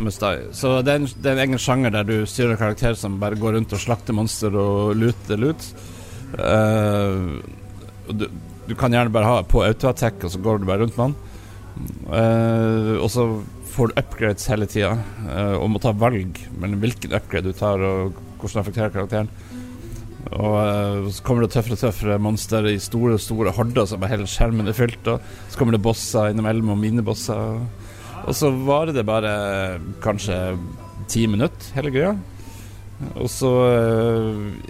[0.02, 0.46] Must Die.
[0.56, 3.38] Så det er, en, det er en egen sjanger der du styrer karakterer som bare
[3.38, 5.68] går rundt og slakter monster og luter lut.
[6.32, 7.38] Uh,
[8.08, 8.26] du,
[8.66, 11.20] du, kan gjerne bare ha på autoattack, og så går du bare rundt med han.
[12.06, 13.26] Uh, og så
[13.72, 14.92] får du upgrades hele tida,
[15.24, 19.30] uh, og må ta valg mellom hvilken upgrade du tar, og hvordan det affekterer karakteren.
[20.32, 24.28] Og uh, så kommer det tøffere og tøffere monster i store store horder som hele
[24.30, 25.08] skjermen er fylt.
[25.08, 27.64] Og så kommer det bosser innimellom, og minibosser.
[28.22, 29.32] Og så varer det bare
[30.04, 30.36] kanskje
[31.10, 32.12] ti minutter, hele greia.
[33.18, 33.50] Og så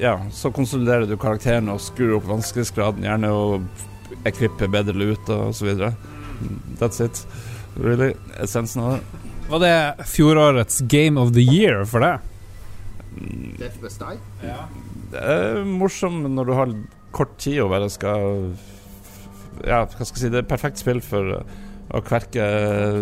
[0.00, 5.52] ja, så konsoliderer du karakteren og skrur opp vanskelighetsgraden, gjerne, og ekvipper bedre lute og
[5.56, 5.92] så videre.
[6.80, 7.24] That's it.
[7.76, 8.12] Really.
[8.42, 9.22] Essensen av det.
[9.52, 12.20] Var det fjorårets Game of the Year for deg?
[13.58, 14.18] Death Must Die?
[14.46, 14.62] Ja.
[15.12, 16.76] Det er morsomt når du har
[17.12, 18.54] kort tid og bare skal
[19.68, 21.42] Ja, hva skal jeg si Det er perfekt spill for
[21.92, 22.44] å kverke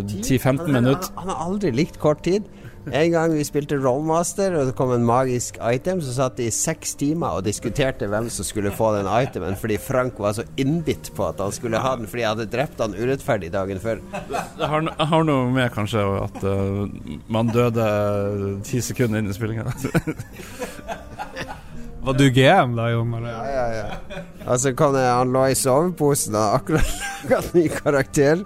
[0.03, 1.13] 10-15 minutter.
[1.15, 2.49] Han, han har aldri likt kort tid.
[2.89, 6.55] En gang vi spilte Rollmaster, og det kom en magisk item, så satt de i
[6.55, 11.13] seks timer og diskuterte hvem som skulle få den itemen, fordi Frank var så innbitt
[11.17, 14.01] på at han skulle ha den fordi jeg hadde drept han urettferdig dagen før.
[14.57, 16.89] Det har, har noe med kanskje at uh,
[17.29, 17.87] man døde
[18.67, 19.69] ti sekunder inn i spillinga.
[22.01, 23.13] Var du GM da, Jon?
[23.29, 24.21] Ja, ja, ja.
[24.49, 26.95] Altså, kan jeg, han lå i soveposen og akkurat
[27.29, 28.45] laga ny karakter.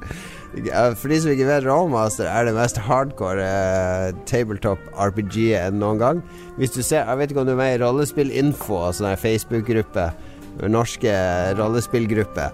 [0.54, 5.98] For de som ikke vet, Rollmaster er det mest hardcore eh, tabletop RPG enn noen
[5.98, 6.22] gang.
[6.60, 10.12] Hvis du ser, Jeg vet ikke om du er med i Rollespillinfo, altså en Facebook-gruppe.
[10.70, 11.10] Norske
[11.58, 12.46] rollespillgruppe.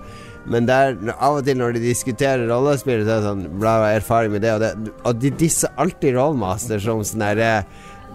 [0.48, 3.90] Men der, av og til når de diskuterer rollespill, så er det sånn Bla, bla,
[3.98, 4.72] erfaring med det og det.
[5.04, 7.50] Og de disser alltid Rollmaster som sånn derre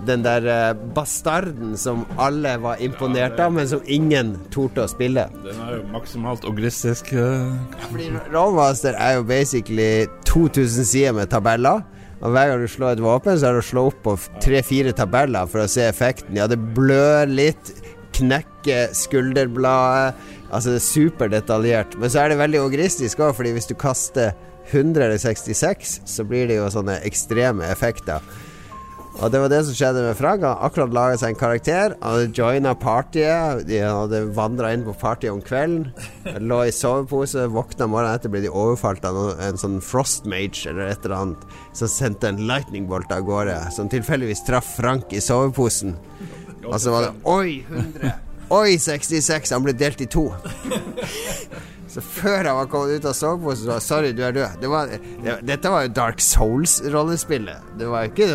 [0.06, 5.28] den der uh, bastarden som alle var imponert av, men som ingen torde å spille.
[5.46, 7.14] Den er jo maksimalt ogristisk.
[7.16, 7.56] Uh.
[7.88, 11.84] Fordi Rollmaster er jo basically 2000 sider med tabeller.
[12.24, 14.94] Og hver gang du slår et våpen, så er det å slå opp på tre-fire
[14.96, 16.38] tabeller for å se effekten.
[16.40, 17.74] Ja, det blør litt,
[18.16, 20.16] knekker skulderbladet.
[20.50, 21.98] Altså, det er superdetaljert.
[22.00, 24.34] Men så er det veldig ogristisk òg, fordi hvis du kaster
[24.72, 28.24] 166, så blir det jo sånne ekstreme effekter.
[29.16, 30.44] Og det var det som skjedde med Frank.
[30.44, 31.94] Han akkurat laga seg en karakter.
[32.02, 33.64] Han hadde joina partyet.
[33.70, 35.88] De hadde vandra inn på partyet om kvelden.
[36.44, 37.46] Lå i sovepose.
[37.54, 41.48] Våkna morgenen etter ble de overfalt av en sånn frostmage eller et eller annet.
[41.78, 45.96] Som sendte en lightning bolt av gårde, som tilfeldigvis traff Frank i soveposen.
[46.66, 48.16] Og så var det Oi, 100!
[48.60, 49.56] Oi, 66!
[49.56, 50.28] Han ble delt i to.
[51.96, 54.58] Så før han var kommet ut av soveposen, så var Sorry, du er død.
[54.60, 57.70] Det var, det, dette var jo Dark Souls-rollespillet.
[57.80, 58.28] Det var ikke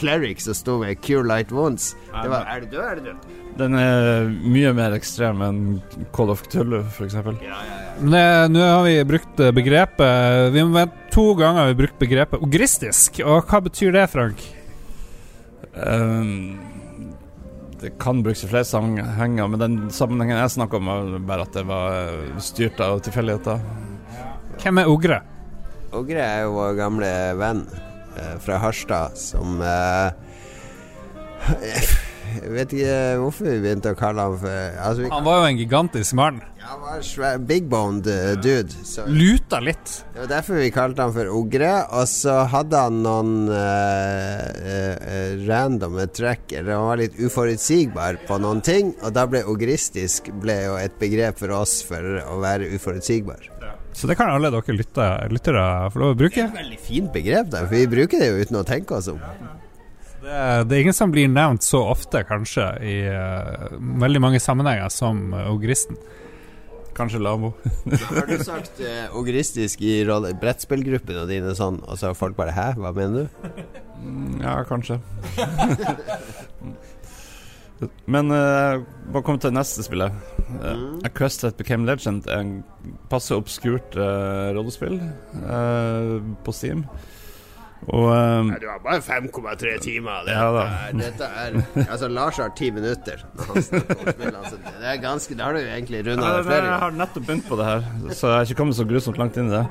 [0.00, 1.90] Cleric som sto med Cure Light Wounds.
[2.08, 3.26] Det var Er du død, er du død?
[3.60, 5.60] Den er mye mer ekstrem enn
[6.16, 7.18] Call of Cthulhu, f.eks.
[7.20, 8.48] Ja, ja, ja.
[8.48, 12.40] Nå har vi brukt eh, begrepet Vi må vente To ganger har vi brukt begrepet
[12.40, 13.20] ogristisk.
[13.28, 14.40] Og hva betyr det, Frank?
[15.76, 16.56] Um,
[17.82, 21.56] det kan brukes i flere sammenhenger, men den sammenhengen jeg snakker om, var bare at
[21.56, 23.62] det var eh, styrt av tilfeldigheter.
[24.62, 25.18] Hvem er ogre?
[25.92, 30.08] Ogre er jo vår gamle venn eh, fra Harstad som eh,
[32.32, 35.58] Jeg vet ikke hvorfor vi begynte å kalle han for altså, Han var jo en
[35.60, 36.40] gigantisk mann.
[36.58, 38.72] ja, han var svær, Big boned uh, dude.
[38.86, 39.96] Så Luta litt.
[40.14, 41.72] det var derfor vi kalte han for Ogre.
[41.98, 48.38] Og så hadde han noen uh, uh, randomme trekk, eller han var litt uforutsigbar på
[48.42, 48.94] noen ting.
[49.02, 53.48] Og da ble ogristisk ble jo et begrep for oss for å være uforutsigbar.
[53.92, 56.40] Så det kan alle dere lytte- lyttere få lov å bruke.
[56.40, 58.96] Det er et Veldig fint begrep, da, for vi bruker det jo uten å tenke
[58.96, 59.18] oss om.
[60.22, 64.92] Det, det er ingen som blir nevnt så ofte, kanskje, i uh, veldig mange sammenhenger
[64.94, 65.98] som uh, ogristen.
[66.94, 67.54] Kanskje Lamo.
[68.12, 69.96] Har du sagt uh, ogristisk i
[70.38, 73.50] brettspillgruppene dine sånn, og så har folk bare 'hæ, hva mener du?'
[74.02, 74.96] Mm, Ja, kanskje.
[78.06, 78.82] Men uh,
[79.12, 80.12] bare kom til neste spillet.
[80.62, 82.52] Uh, A Quest That Became Legend er en
[83.10, 85.00] passe obskurt uh, rollespill
[85.42, 86.84] uh, på Steam.
[87.90, 90.26] Og eh, Du har bare 5,3 timer.
[90.26, 90.66] Det, Ja da.
[90.66, 91.56] er, dette er
[91.88, 94.44] Altså, Lars har ti minutter når han snakker om spillene.
[94.52, 96.94] Så det er ganske Da har du jo egentlig runda Ja, det flere jeg har
[97.00, 99.56] nettopp begynt på det her, så jeg har ikke kommet så grusomt langt inn i
[99.56, 99.66] det.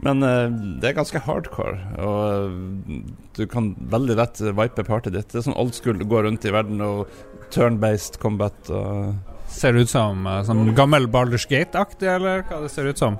[0.00, 0.48] Men uh,
[0.80, 2.54] det er ganske hardcore, og
[2.88, 3.00] uh,
[3.36, 5.28] du kan veldig lett vipe partyet ditt.
[5.28, 7.10] Det er sånn old school, du går rundt i verden og
[7.52, 9.18] turn-based combat og
[9.50, 13.18] Ser det ut som uh, sånn gammel Baldur's Gate-aktig, eller hva det ser ut som?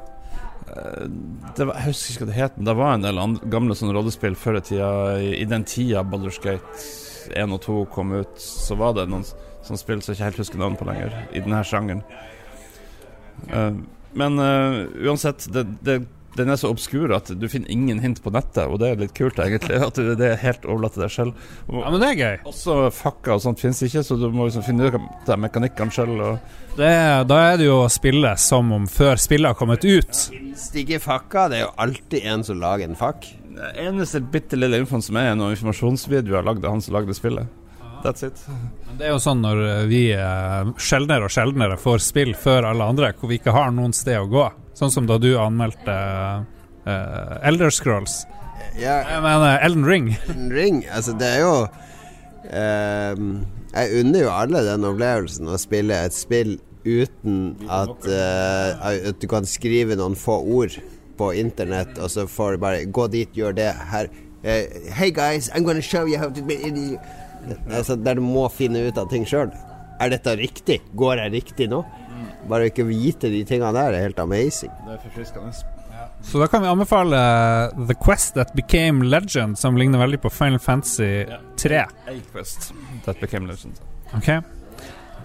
[0.76, 3.76] Eh, var, Jeg husker ikke hva det het, men det var en del andre, gamle
[3.78, 4.90] sånne rollespill før i tida.
[5.20, 6.84] I, den tida Baldur's Gate
[7.36, 10.42] 1 og 2 kom ut, så var det noen sånne spill som jeg ikke helt
[10.44, 12.04] husker navnet på lenger, i denne sjangeren.
[13.50, 13.76] Uh,
[14.18, 16.00] men uh, uansett, det, det,
[16.40, 19.14] den er så obskur at du finner ingen hint på nettet, og det er litt
[19.16, 19.78] kult, egentlig.
[19.86, 21.34] At du- det er helt overlatt til deg selv.
[21.68, 22.38] Og, Ja, men det er gøy.
[22.50, 26.38] også fakka og sånt finnes ikke, så du må liksom finne ut av mekanikkene selv.
[26.76, 26.90] Det,
[27.28, 30.12] da er det jo å spille som om før spillet har kommet ut.
[30.56, 33.26] Stikke fakka, det er jo alltid en som lager en fakk.
[33.50, 37.12] Det eneste bitte lille infoen som er, er noen informasjonsvideoer lagd av han som lagde
[37.16, 37.48] spillet.
[38.02, 38.38] That's it.
[38.48, 39.58] Men Det er jo sånn når
[39.90, 43.92] vi eh, sjeldnere og sjeldnere får spill før alle andre, hvor vi ikke har noen
[43.92, 44.46] sted å gå.
[44.80, 45.94] Sånn som da du anmeldte
[46.88, 48.22] uh, Elder Scrolls.
[48.80, 50.06] Ja, Jeg mener Elden Ring.
[50.30, 51.54] Elden Ring, altså det er jo
[52.56, 53.28] ehm,
[53.74, 59.28] Jeg unner jo alle den opplevelsen å spille et spill uten at, uh, at du
[59.28, 60.78] kan skrive noen få ord
[61.20, 64.08] på internett, og så får du bare gå dit, gjør det her.
[64.40, 64.64] Uh,
[64.96, 66.56] hey guys, I'm gonna show you how to be
[67.68, 69.52] altså, Der du må finne ut av ting sjøl.
[70.00, 70.80] Er dette riktig?
[70.96, 71.84] Går jeg riktig nå?
[72.48, 74.72] Bare ikke vite de tingene der er helt amazing.
[74.86, 75.52] Det er forfriskende.
[76.24, 80.30] Så da kan vi anbefale eh, The Quest That Became Legend, som ligner veldig på
[80.32, 81.24] Final Fantasy
[81.60, 81.82] 3.
[82.08, 82.72] A-Quest.
[83.04, 83.80] That became legend.
[84.16, 84.30] Ok?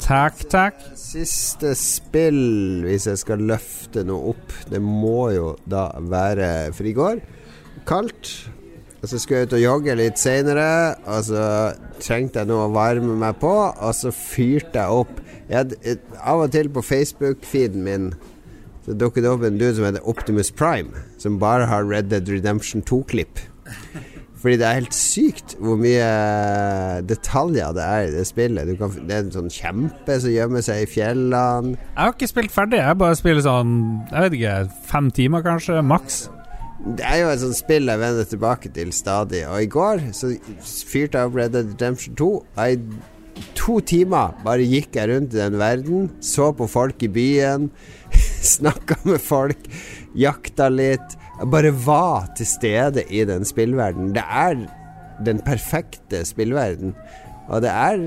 [0.03, 0.81] Takk, takk.
[0.99, 7.23] Siste spill, hvis jeg skal løfte noe opp, det må jo da være Frigård.
[7.87, 8.49] kaldt.
[9.05, 11.41] Og så skulle jeg ut og jogge litt seinere, og så
[12.01, 16.41] trengte jeg noe å varme meg på, og så fyrte jeg opp jeg, hadde- Av
[16.41, 18.07] og til på Facebook-feeden min
[18.85, 20.89] så dukket det opp en dude som heter Optimus Prime,
[21.21, 23.39] som bare har Red Dead Redemption 2-klipp.
[24.41, 26.09] Fordi det er helt sykt hvor mye
[27.09, 28.73] detaljer det er i det spillet.
[28.77, 31.73] Kan, det er en sånn kjempe som gjemmer seg i fjellene.
[31.77, 32.81] Jeg har ikke spilt ferdig.
[32.81, 33.73] Jeg bare spiller sånn
[34.11, 34.55] Jeg vet ikke,
[34.91, 36.23] fem timer kanskje, maks.
[36.75, 39.45] Det er jo et sånt spill jeg vender tilbake til stadig.
[39.47, 40.33] Og i går så
[40.89, 42.29] fyrte jeg opp Red Dead Redemption 2.
[42.43, 47.11] Og I to timer bare gikk jeg rundt i den verden, så på folk i
[47.11, 47.69] byen,
[48.55, 49.69] snakka med folk,
[50.15, 51.15] jakta litt.
[51.35, 54.13] Jeg bare var til stede i den spillverdenen.
[54.15, 54.59] Det er
[55.25, 56.95] den perfekte spillverden.
[57.45, 57.99] Og det er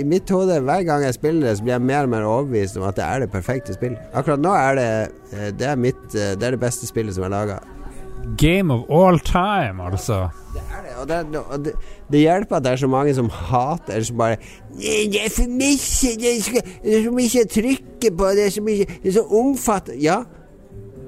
[0.00, 2.78] i mitt hode Hver gang jeg spiller det, så blir jeg mer og mer overbevist
[2.80, 3.98] om at det er det perfekte spill.
[4.16, 4.92] Akkurat nå er det
[5.36, 7.58] eh, Det er, mitt, eh, det, er det beste spillet som er laga.
[8.36, 10.28] Game of all time, altså.
[10.54, 11.72] Det er det, og det, og det,
[12.12, 14.36] det hjelper at det er så mange som hater som bare
[14.78, 16.64] Det er for mye, det er, så-
[17.14, 17.52] mye å
[18.18, 20.22] på, det er så mye Det er så omfattende Ja,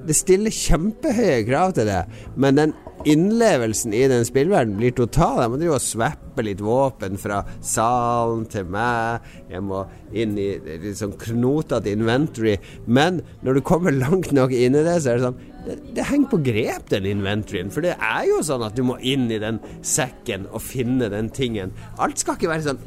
[0.07, 1.99] det stiller kjempehøye krav til det,
[2.35, 2.71] men den
[3.05, 5.39] innlevelsen i den spillverdenen blir total.
[5.43, 9.21] Jeg må drive og sveppe litt våpen fra salen til meg.
[9.49, 12.55] Jeg må inn i litt sånn knotete inventory.
[12.85, 16.05] Men når du kommer langt nok inn i det, så er det sånn det, det,
[16.09, 17.71] henger på grep, den inventoryen.
[17.73, 21.29] For det er jo sånn at du må inn i den sekken og finne den
[21.33, 21.73] tingen.
[22.01, 22.81] Alt skal ikke være sånn.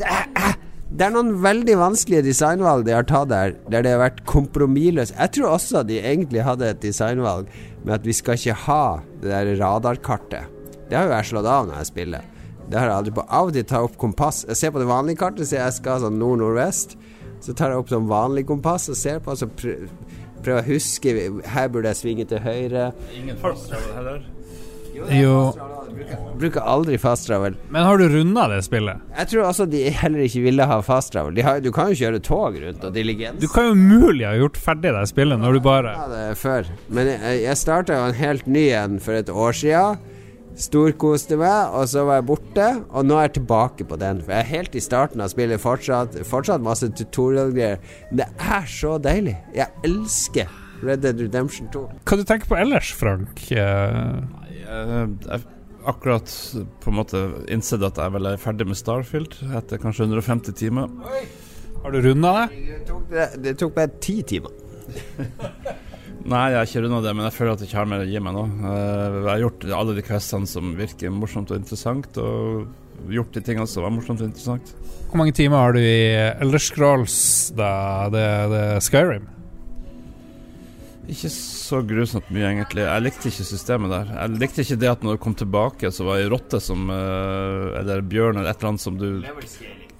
[0.00, 5.16] Det, er noen veldig vanskelige designvalg de har tatt der, der det har vært kompromissløst.
[5.16, 7.48] Jeg tror også de egentlig hadde et designvalg
[7.86, 8.84] med at vi skal ikke ha
[9.22, 10.58] det der radarkartet.
[10.90, 12.28] Det har jo jeg slått av når jeg spiller.
[12.70, 13.24] Det har jeg aldri på.
[13.26, 14.44] Av og til tar jeg opp kompass.
[14.46, 16.94] Jeg ser på det vanlige kartet, så jeg skal sånn nord-nordvest.
[17.40, 19.48] Så tar jeg opp sånn vanlig kompass og ser på, og så
[20.44, 21.14] prøver å huske
[21.54, 22.90] Her burde jeg svinge til høyre.
[23.16, 24.28] Ingen fasttravel heller?
[25.10, 25.52] Jo.
[26.40, 27.54] Bruker aldri fasttravel.
[27.72, 29.00] Men har du runda det spillet?
[29.16, 31.36] Jeg tror altså de heller ikke ville ha fasttravel.
[31.64, 33.40] Du kan jo kjøre tog rundt og diligens.
[33.42, 36.38] Du kan jo umulig ha gjort ferdig det spillet når du bare Ja, det er
[36.38, 36.70] før.
[36.88, 39.84] Men jeg, jeg starta jo en helt ny en for et år sia.
[40.58, 42.66] Storkoste meg, og så var jeg borte.
[42.90, 44.22] Og nå er jeg tilbake på den.
[44.24, 46.18] For jeg er helt i starten av spillet fortsatt.
[46.28, 47.78] Fortsatt masse tutorial-greier.
[48.10, 49.36] Det er så deilig.
[49.56, 50.50] Jeg elsker
[50.82, 51.86] Red Dead Redemption 2.
[52.08, 53.40] Hva du tenker på ellers, Frank?
[53.50, 55.42] Nei, Jeg, jeg,
[55.90, 56.32] akkurat
[56.80, 57.20] på en måte
[57.52, 60.90] innsett at jeg vel er ferdig med Starfield etter kanskje 150 timer.
[61.80, 62.64] Har du runda det?
[62.68, 64.52] Det tok, det, det tok bare ti timer.
[66.20, 68.10] Nei, jeg er ikke runda det, men jeg føler at jeg ikke har mer å
[68.10, 68.44] gi meg nå.
[68.60, 73.42] Eh, jeg har gjort alle de questene som virker morsomt og interessant, og gjort de
[73.46, 74.74] tingene som var morsomt og interessant.
[75.08, 76.00] Hvor mange timer har du i
[76.44, 77.16] Elder Scrolls,
[77.56, 77.72] da?
[78.12, 79.26] Det, det Skyrim?
[81.10, 82.84] Ikke så grusomt mye, egentlig.
[82.84, 84.12] Jeg likte ikke systemet der.
[84.20, 87.80] Jeg likte ikke det at når du kom tilbake, så var ei rotte som eh,
[87.80, 89.08] Eller bjørn eller et eller annet som du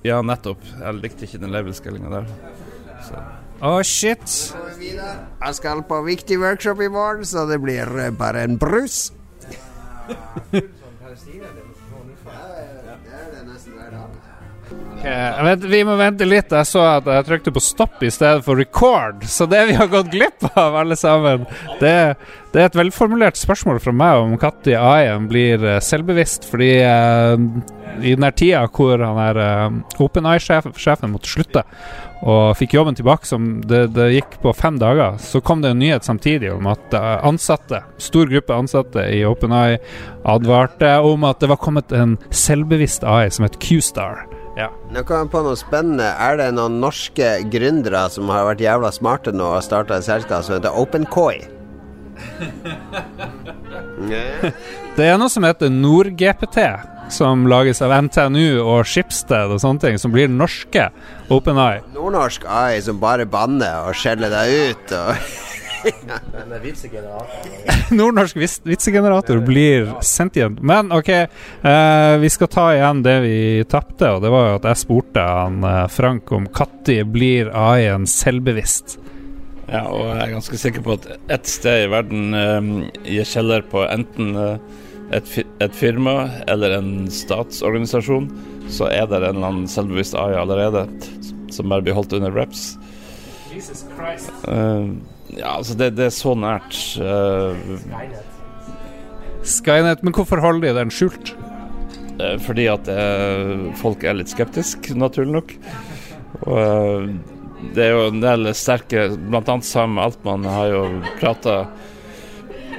[0.07, 0.63] Ja, nettopp.
[0.69, 2.29] Jeg likte ikke den level-scalinga der.
[3.09, 3.25] Så
[3.61, 4.55] å, oh, shit.
[4.81, 9.13] Jeg skal på viktig workshop i morgen, så det blir eh, bare en brus.
[15.01, 16.51] Okay, vet, vi må vente litt.
[16.53, 19.23] Jeg så at jeg trykte på stopp i stedet for record.
[19.25, 21.47] Så det vi har gått glipp av, alle sammen,
[21.81, 21.93] det,
[22.53, 26.45] det er et velformulert spørsmål fra meg om når AI-en blir uh, selvbevisst.
[26.51, 27.33] Fordi uh,
[28.05, 31.65] i den tida hvor han er uh, OpenEye-sjefen måtte slutte
[32.21, 35.81] og fikk jobben tilbake, som det, det, gikk på fem dager, så kom det en
[35.81, 36.93] nyhet samtidig om at
[37.25, 39.81] ansatte, stor gruppe ansatte i OpenEye
[40.29, 44.30] advarte om at det var kommet en selvbevisst AI som het Q-Star.
[44.61, 44.69] Ja.
[44.93, 46.11] Nå kom jeg på noe spennende.
[46.21, 50.45] Er det noen norske gründere som har vært jævla smarte nå og starta et selskap
[50.45, 51.37] som heter OpenCoy?
[54.99, 56.59] det er noe som heter NordGPT,
[57.15, 60.91] som lages av NTNU og Skipsted og sånne ting, som blir norske
[61.33, 61.81] OpenEye.
[61.95, 65.11] Nordnorsk AI som bare banner og skjeller deg ut og
[67.91, 70.59] Nordnorsk vitsegenerator blir sendt igjen.
[70.61, 73.39] Men OK, eh, vi skal ta igjen det vi
[73.71, 74.11] tapte.
[74.15, 78.99] Og det var jo at jeg spurte han eh, Frank om når blir AI-en selvbevisst.
[79.71, 82.71] Ja, og jeg er ganske sikker på at ett sted i verden, eh,
[83.07, 84.57] gir kjeller på enten eh,
[85.15, 85.31] et,
[85.63, 88.29] et, firma eller en statsorganisasjon,
[88.71, 90.87] så er det en eller annen selvbevisst AI allerede
[91.51, 92.77] som bare blir holdt under reps.
[93.51, 94.31] Jesus Christ.
[94.47, 94.95] Uh,
[95.37, 96.77] ja, altså, det, det, er så nært.
[97.01, 97.55] Uh,
[99.47, 100.03] Skynet.
[100.05, 101.35] Men hvorfor holder de den skjult?
[102.21, 105.55] Uh, fordi at uh, folk er litt skeptiske, naturlig nok.
[106.47, 107.11] Og
[107.75, 110.83] det er jo en del sterke Blant annet Sam Altmann har jo
[111.21, 111.65] prata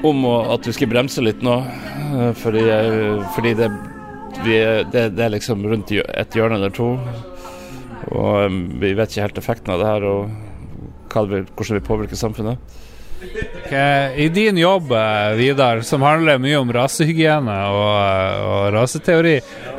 [0.08, 1.60] om at du skal bremse litt nå,
[2.42, 2.64] fordi,
[3.36, 3.68] fordi det,
[4.42, 4.56] vi,
[4.90, 6.96] det, det, er liksom rundt et hjørne eller to.
[8.10, 10.08] Og vi vet ikke helt effekten av det her.
[10.10, 10.51] og
[11.12, 12.58] hvordan vi påvirker samfunnet.
[13.66, 14.26] Okay.
[14.26, 19.36] I din jobb, eh, Vidar, som handler mye om rasehygiene og, eh, og raseteori,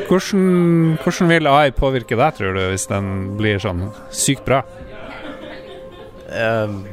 [0.09, 4.63] hvordan, hvordan, vil AI påvirke deg, tror du, hvis den blir sånn sykt bra?
[6.33, 6.85] Um,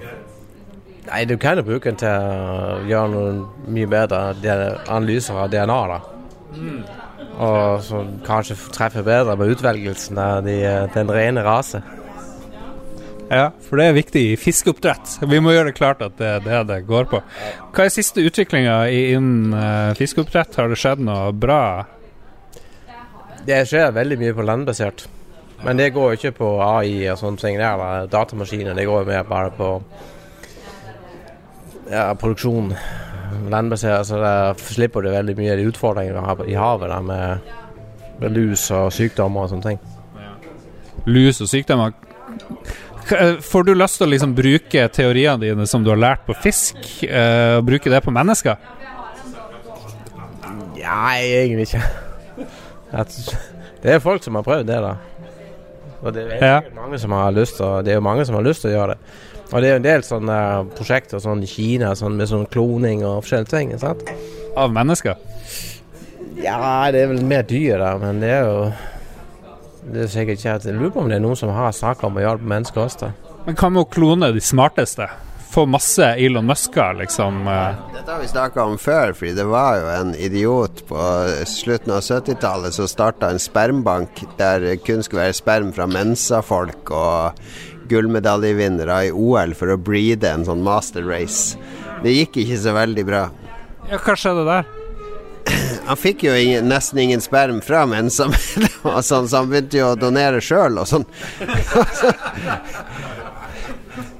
[1.07, 5.79] nei, du kan jo bruke den til å gjøre noe mye bedre analyser av DNA.
[5.93, 6.01] da.
[6.57, 6.81] Mm.
[7.39, 10.59] Og som kanskje treffer bedre med utvelgelsen av de,
[10.93, 11.83] den rene rase.
[13.29, 15.19] Ja, for det er viktig i fiskeoppdrett.
[15.29, 17.19] Vi må gjøre det klart at det er det det går på.
[17.75, 20.57] Hva er siste utviklinga innen uh, fiskeoppdrett?
[20.57, 21.61] Har det skjedd noe bra?
[23.45, 25.05] Det skjer veldig mye på landbasert.
[25.61, 27.59] Men det går jo ikke på AI og sånne ting.
[27.59, 28.73] Det er datamaskiner.
[28.73, 29.69] Det går mer bare på
[31.91, 32.73] ja, produksjon.
[33.53, 34.09] Landbasert.
[34.09, 37.55] Så der slipper du veldig mye av de utfordringene i havet der med,
[38.23, 39.81] med lus og sykdommer og sånne ting.
[41.05, 41.93] Lus og sykdommer
[43.41, 46.77] Får du lyst til å liksom bruke teoriene dine som du har lært på fisk,
[47.07, 48.57] eh, og bruke det på mennesker?
[50.79, 51.81] Nei, egentlig ikke.
[53.81, 54.95] Det er folk som har prøvd det, da.
[55.99, 56.61] Og det er Ja.
[56.75, 58.95] mange som har lyst til det er jo mange som har lyst til å gjøre
[58.95, 58.97] det.
[59.51, 60.37] Og det er jo en del sånne
[60.77, 63.77] prosjekter sånn i Kina sånn med sånn kloning og forskjellige ting.
[63.79, 64.03] sant?
[64.55, 65.15] Av mennesker?
[66.37, 68.73] Ja, det er vel mer dyr, der, men det er jo
[69.83, 72.09] Det er sikkert ikke at Jeg lurer på om det er noen som har saker
[72.09, 73.07] om å hjelpe mennesker også.
[73.07, 73.35] da.
[73.45, 75.07] Men hva med å klone de smarteste?
[75.49, 77.39] Få masse Elon Musker, liksom.
[77.49, 77.79] eh.
[77.95, 81.05] Dette har vi snakka om før, fordi det var jo en idiot på
[81.49, 86.91] slutten av 70-tallet som starta en spermbank der det kun skulle være sperm fra Mensa-folk
[86.93, 87.41] og
[87.89, 91.57] gullmedaljevinnere i OL for å breede en sånn master race.
[92.03, 93.23] Det gikk ikke så veldig bra.
[93.89, 94.69] Ja, hva skjedde der?
[95.89, 97.81] Han fikk jo nesten ingen sperm fra
[98.13, 98.33] sånn,
[99.09, 101.05] så han begynte jo å donere sjøl og sånn.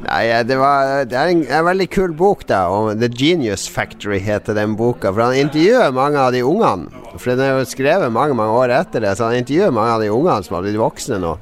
[0.09, 2.63] Nei, det, var, det er en, en veldig kul bok, da.
[2.74, 5.11] Og The Genius Factory heter den boka.
[5.13, 6.89] For han intervjuer mange av de ungene.
[7.20, 10.01] For den er jo skrevet mange mange år etter det, så han intervjuer mange av
[10.01, 11.36] de ungene som har blitt voksne nå.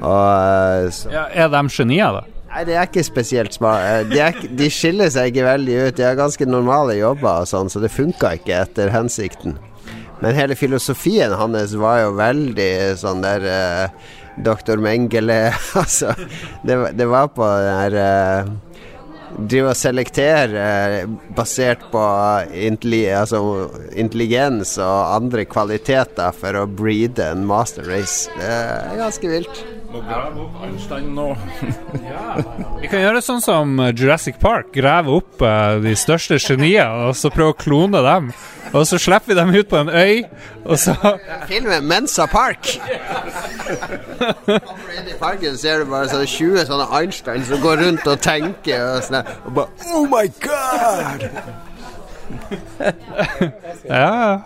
[0.00, 2.39] Og eh, Ja, er de genier, da?
[2.50, 4.08] Nei, det er ikke spesielt smart.
[4.10, 5.96] De, er, de skiller seg ikke veldig ut.
[5.98, 9.54] De har ganske normale jobber og sånn, så det funka ikke etter hensikten.
[10.20, 14.08] Men hele filosofien hans var jo veldig sånn der eh,
[14.44, 15.38] Doktor Mengele
[15.80, 16.12] Altså,
[16.66, 18.50] det, det var på den der eh,
[19.30, 20.64] Drive og selektere
[21.00, 23.40] eh, basert på altså,
[23.94, 28.26] intelligens og andre kvaliteter for å breede en master race.
[28.36, 29.62] Det er ganske vilt.
[29.90, 31.24] Må grave opp Einstein nå.
[32.78, 34.68] Vi kan gjøre sånn som Jurassic Park.
[34.76, 38.28] Grave opp uh, de største geniene, og så prøve å klone dem.
[38.70, 40.22] Og så slipper vi dem ut på en øy,
[40.62, 40.94] og så
[41.50, 42.76] Filmen Mensa Park.
[45.10, 49.02] I parken, ser du bare sånne 20 sånne Einstein som går rundt og tenker og
[49.08, 51.26] sånn der, og bare Oh my god!
[53.90, 54.38] Ja,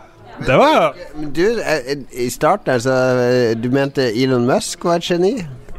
[0.43, 0.97] det var
[1.37, 5.37] du, eh, i starten her så eh, Du mente Elon Musk var et geni?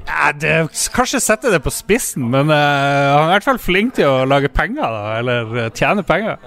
[0.08, 0.53] ja, det,
[0.93, 4.26] Kanskje sette det på spissen, men uh, han er i hvert fall flink til å
[4.30, 5.03] lage penger, da.
[5.20, 6.38] Eller tjene penger.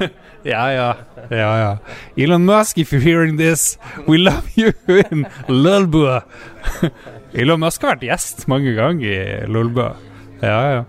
[0.52, 0.88] ja, ja.
[1.30, 1.70] Ja, ja.
[2.18, 6.24] Elon Musk, if you're hearing this, we love you in Lulbua.
[7.38, 9.94] Elon Musk har vært gjest mange ganger i Lulbua.
[10.42, 10.82] Ja, ja.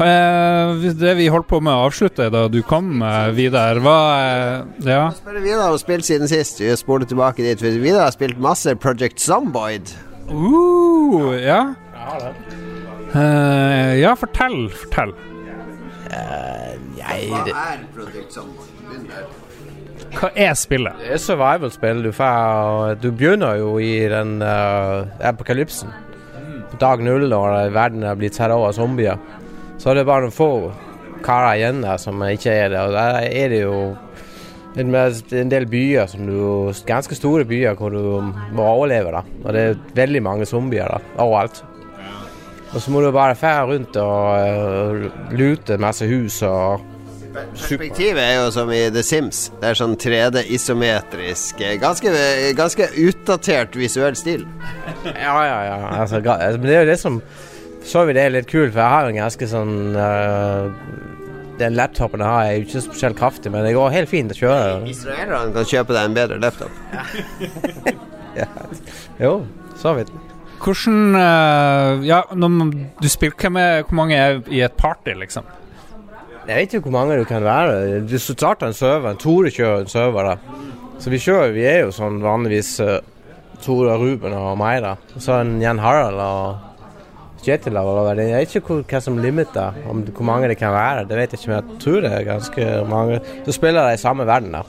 [0.00, 4.62] Eh, det vi holdt på med å avslutte da du kom, eh, Vidar, var eh,
[4.86, 5.10] Ja.
[5.12, 6.60] Spør Vidar har spilt siden sist.
[6.60, 7.60] Vi spoler tilbake dit.
[7.60, 9.92] Vidar har spilt masse Project Zomboid.
[10.30, 11.74] Uh, ja.
[13.12, 14.70] Uh, ja, fortell.
[14.70, 15.12] Fortell.
[16.96, 19.12] Jeg, Hva er Project Zomboid?
[20.16, 20.96] Hva er spillet?
[21.02, 22.00] det er survival-spill.
[22.06, 22.12] Du,
[23.02, 25.92] du begynner jo i den uh, apokalypsen.
[26.70, 29.18] På dag null, når verden er blitt tatt av zombier.
[29.80, 30.50] Så er det bare noen få
[31.24, 32.80] karer igjen der som ikke er det.
[32.84, 33.78] Og der er det jo
[34.76, 38.20] en, del byer som du Ganske store byer hvor du
[38.52, 39.24] må overleve, da.
[39.44, 41.64] Og det er veldig mange zombier da, overalt.
[42.70, 46.86] Og så må du bare fære rundt og uh, lute masse hus og
[47.30, 49.44] Perspektivet er jo som i The Sims.
[49.60, 51.60] Det er sånn 3D isometrisk.
[51.62, 52.10] eh, Ganske,
[52.58, 54.42] ganske utdatert visuell stil.
[55.06, 55.76] Ja, ja, ja.
[56.00, 57.20] Altså, men det er jo det som
[57.86, 60.68] Så vidt er litt kult, for jeg har jo en ganske sånn uh,
[61.60, 64.38] Den laptopen jeg har, er jo ikke spesielt kraftig, men det går helt fint å
[64.38, 64.88] kjøre.
[64.90, 66.72] Israelerne kan kjøpe deg en bedre laptop.
[69.20, 69.40] Jo,
[69.76, 70.12] så vidt.
[70.60, 72.70] Hvordan uh, Ja, når
[73.00, 75.44] du spiller med, Hvor mange er i et party, liksom?
[76.46, 78.00] Jeg vet ikke hvor mange du kan være.
[78.08, 79.18] Du starter en server.
[79.20, 80.62] Tore kjører en server, da.
[81.00, 82.96] Så vi kjører, vi er jo sånn vanligvis uh,
[83.64, 84.96] Tore, Ruben og meg, da.
[85.14, 86.69] Og så en Jan Harald og
[87.44, 87.76] Kjetil.
[87.80, 88.34] og hva det er.
[88.34, 91.06] Jeg vet ikke hva som limiter, om hvor mange det kan være.
[91.08, 93.20] Det vet jeg ikke, men jeg tror det er ganske mange.
[93.46, 94.64] Så spiller de i samme verden, da.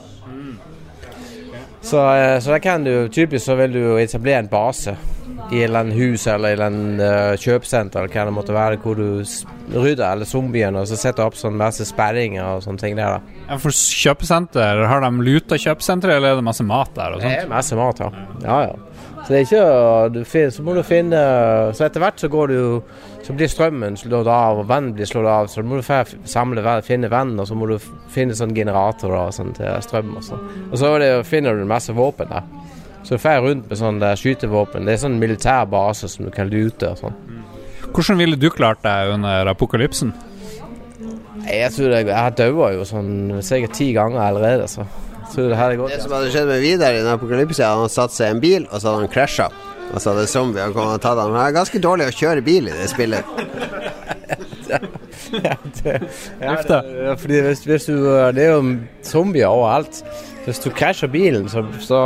[1.82, 4.94] Så, eh, så da kan du typisk så vil du etablere en base
[5.50, 8.54] i et eller annet hus eller i et eller eh, kjøpesenter eller hva det måtte
[8.54, 9.24] være, hvor du
[9.74, 13.18] rydder alle zombiene og så setter opp sånn masse sperringer og sånne ting der.
[13.18, 13.42] da.
[13.48, 17.34] Ja, for kjøpesenter, har de luta kjøpesenteret, eller er det masse mat der og sånt?
[17.34, 18.10] Det er masse mat, ja.
[18.46, 18.91] ja, ja.
[19.22, 21.18] Så det ikke Så må du finne
[21.76, 22.56] Så etter hvert så går du
[23.22, 25.86] Så blir strømmen slått av, og vann blir slått av, så må du
[26.26, 27.76] samle finne vann, og så må du
[28.10, 30.42] finne sånn generatorer og sånn til strøm og sånn.
[30.72, 32.48] Og så det, finner du masse våpen der.
[33.06, 34.86] Så du drar rundt med sånn skytevåpen.
[34.86, 37.16] Det er sånn militær base som du kan lute og sånn.
[37.92, 40.10] Hvordan ville du klart deg under apokalypsen?
[41.46, 44.86] Jeg tror jeg, jeg daua jo sånn sikkert ti ganger allerede, så
[45.34, 45.94] tror det her er godt.
[45.94, 48.42] Det som hadde skjedd med Vidar i den apokalypsen, han hadde satt seg i en
[48.42, 49.48] bil, og så hadde han krasja.
[49.92, 51.34] Og så hadde zombiene kommet og tatt ham.
[51.36, 53.32] Det er ganske dårlig å kjøre bil i det spillet.
[54.72, 55.96] ja, det,
[56.40, 57.96] ja, det, fordi hvis, hvis du,
[58.36, 58.62] det er jo
[59.04, 60.02] zombier overalt.
[60.46, 62.00] Hvis du krasjer bilen, så, så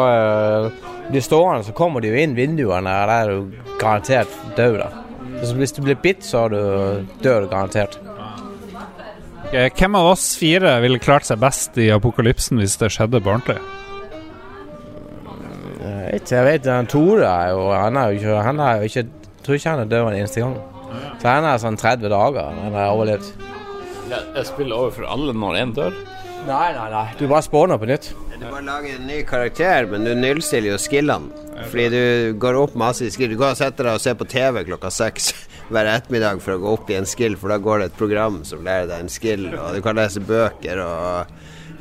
[1.08, 4.80] blir stående, så kommer de jo inn vinduene, og der er du garantert død.
[4.82, 4.90] da.
[5.44, 6.60] Så hvis du blir bitt, så er du
[7.24, 7.98] dør du garantert.
[9.46, 13.30] Okay, hvem av oss fire ville klart seg best i apokalypsen hvis det skjedde på
[13.30, 13.60] ordentlig?
[16.16, 19.02] Jeg vet, ikke, han Tore er jo Han er jo ikke, han er jo ikke
[19.04, 20.56] Jeg tror ikke han er død en eneste gang.
[21.20, 23.28] Så han er sånn 30 dager han har overlevd.
[24.10, 25.94] Jeg spiller over for alle når én dør?
[26.46, 27.06] Nei, nei, nei.
[27.18, 28.10] Du bare spawner på nytt.
[28.36, 31.46] Du bare lager en ny karakter, men du nullstiller jo skillene.
[31.70, 33.34] Fordi du går opp masse i skill.
[33.34, 35.32] Du og setter deg og ser på TV klokka seks
[35.68, 38.42] hver ettermiddag for å gå opp i en skill, for da går det et program
[38.46, 41.32] som lærer deg en skill, og du kan lese bøker, og,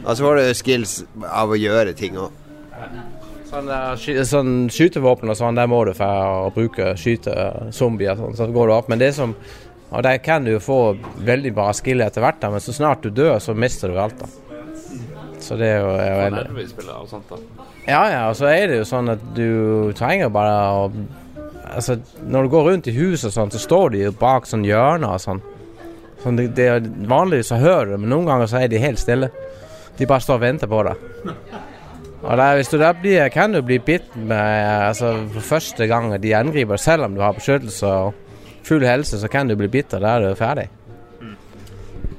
[0.03, 0.95] og så får du skills
[1.29, 2.41] av å gjøre ting òg.
[3.45, 3.69] Sånn,
[4.27, 7.35] sånn skytevåpen og sånn, der må du for å bruke skyte
[7.75, 8.89] zombier, sånn, så går du opp.
[8.91, 9.37] Men det som
[9.95, 13.13] Og der kan du jo få veldig bra skill etter hvert, men så snart du
[13.13, 14.27] dør, så mister du alt, da.
[15.39, 16.41] Så det er jo er veldig
[17.85, 20.89] Ja, ja, og så er det jo sånn at du trenger bare å
[21.65, 25.15] Altså, når du går rundt i huset sånn, så står de jo bak sånn hjørner
[25.15, 25.41] og sånn.
[26.23, 26.67] sånn det, det,
[27.09, 29.31] vanligvis så hører du, men noen ganger så er de helt stille.
[29.97, 31.07] De bare står og venter på deg.
[32.25, 36.09] Og der, hvis du der blir, kan du bli bitt med altså, for første gang
[36.21, 38.13] de angriper, selv om du har beskyttelse og
[38.65, 40.69] full helse, så kan du bli bitt, og da er du ferdig.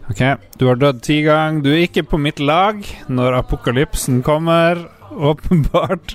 [0.06, 0.20] Ok,
[0.60, 1.64] du har dødd ti ganger.
[1.64, 2.78] Du er ikke på mitt lag
[3.10, 4.84] når apokalypsen kommer,
[5.32, 6.14] åpenbart.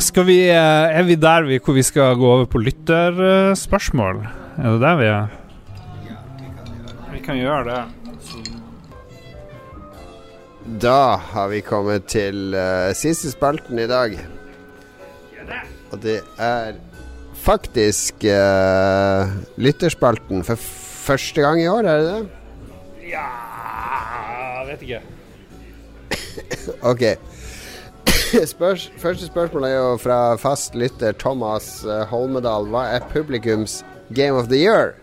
[0.00, 4.22] Skal vi, eh, er vi der vi, hvor vi skal gå over på lytterspørsmål?
[4.58, 5.26] Er det der vi er?
[7.12, 7.82] Vi kan gjøre det.
[10.82, 14.14] Da har vi kommet til uh, siste spalten i dag.
[15.92, 16.78] Og det er
[17.42, 19.26] faktisk uh,
[19.58, 20.56] lytterspalten for
[21.02, 22.22] første gang i år, er det det?
[23.10, 23.26] Ja
[24.72, 25.00] Vet ikke.
[26.92, 27.02] ok.
[28.32, 32.64] Spørs, første spørsmål er jo fra fast lytter Thomas uh, Holmedal.
[32.72, 33.82] Hva er publikums
[34.16, 34.94] Game of the Year?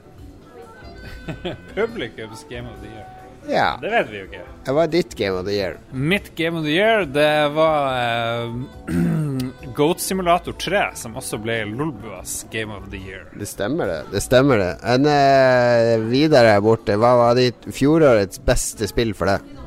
[1.77, 3.05] publikums Game of the Year?
[3.49, 3.77] Ja.
[3.81, 4.41] Det vet vi jo ikke.
[4.69, 5.77] Hva er ditt Game of the Year?
[5.91, 8.97] Mitt Game of the Year, det var uh,
[9.77, 13.29] Goat Simulator 3, som også ble Lolbuas Game of the Year.
[13.37, 14.01] Det stemmer, det.
[14.15, 14.73] Det stemmer det.
[14.89, 19.58] En uh, videre borte, hva var ditt fjorårets beste spill for deg?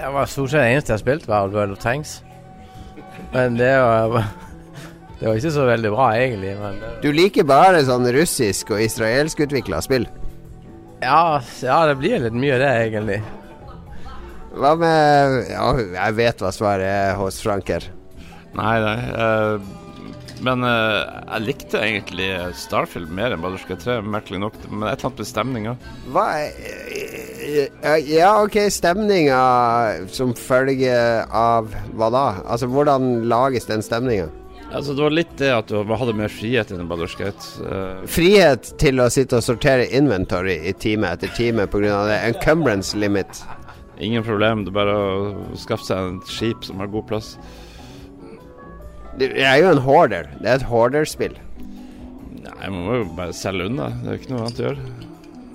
[0.00, 2.22] Det var stort sett den eneste jeg har spilt, var World of Tanks.
[3.34, 4.22] Men det var
[5.20, 6.54] Det var ikke så veldig bra, egentlig.
[6.56, 6.78] Men.
[7.02, 10.06] Du liker bare sånn russisk og israelsk utvikla spill?
[11.04, 13.18] Ja, ja, det blir litt mye det, egentlig.
[14.56, 17.84] Hva med Ja, jeg vet hva svaret er hos Franker.
[18.56, 18.96] Nei, nei.
[19.12, 19.60] Uh,
[20.44, 21.04] men uh,
[21.36, 22.28] jeg likte egentlig
[22.58, 24.58] Starfield mer enn Baldur's 3, merkelig nok.
[24.70, 25.76] Men et eller annet med stemninga.
[26.14, 29.40] Hva er Ja, OK, stemninga
[30.12, 30.94] som følge
[31.26, 32.26] av hva da?
[32.44, 34.28] Altså, hvordan lages den stemninga?
[34.70, 37.42] Altså, det var litt det at du hadde mer frihet enn Baldur's Gate.
[37.64, 42.04] Uh, frihet til å sitte og sortere inventory i time etter time pga.
[42.06, 43.42] det encumbrance limit.
[44.00, 47.34] Ingen problem, det er bare å skaffe seg et skip som har god plass.
[49.18, 50.28] Det er jo en hoarder.
[50.40, 51.36] Det er et hoarderspill.
[52.40, 53.90] Nei, jeg må jo bare selge unna.
[54.02, 54.90] Det er ikke noe annet å gjøre.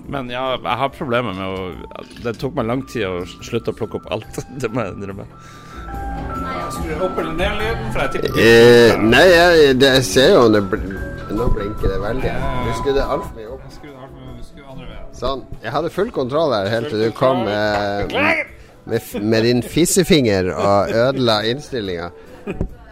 [0.06, 3.78] Men ja, jeg har problemer med å Det tok meg lang tid å slutte å
[3.78, 4.38] plukke opp alt.
[4.62, 5.26] det må jeg innrømme.
[6.76, 7.90] Skrur opp eller ned lyden?
[7.94, 10.82] For jeg tipper Eh, nei, jeg, det, jeg ser jo det bl
[11.36, 12.32] Nå blinker det veldig.
[12.66, 13.64] Du skrudde altfor mye opp.
[13.66, 14.26] Jeg alt med-
[14.76, 15.08] andre veien.
[15.16, 15.42] Sånn.
[15.62, 18.12] Jeg hadde full kontroll her helt til du kom med,
[18.86, 22.10] med, med din fissefinger og ødela innstillinga.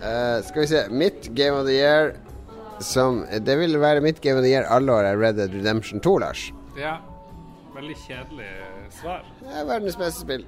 [0.05, 2.15] Eh, skal vi se Mitt Game of the Year
[2.81, 6.01] som Det vil være mitt Game of the Year alle år er Red Dead Redemption
[6.01, 6.49] 2, Lars.
[6.77, 6.97] Ja.
[7.75, 8.49] Veldig kjedelig
[9.01, 9.23] svar.
[9.41, 10.45] Det er verdens beste spill.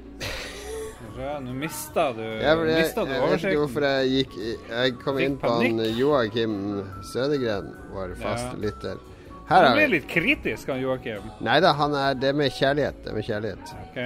[1.17, 4.35] Ja, Nå mista du, Jeg, jeg, jeg, mista du vet ikke hvorfor jeg gikk
[4.69, 5.97] Jeg kom Fikk inn på han panikk.
[5.97, 6.57] Joakim
[7.13, 8.61] Sødegren, vår faste Ja.
[8.67, 8.99] lytter.
[9.49, 11.31] Her Han blir litt kritisk, han Joakim.
[11.47, 12.99] Nei da, han er det med kjærlighet.
[13.05, 13.73] Det med kjærlighet.
[13.87, 14.01] Ok.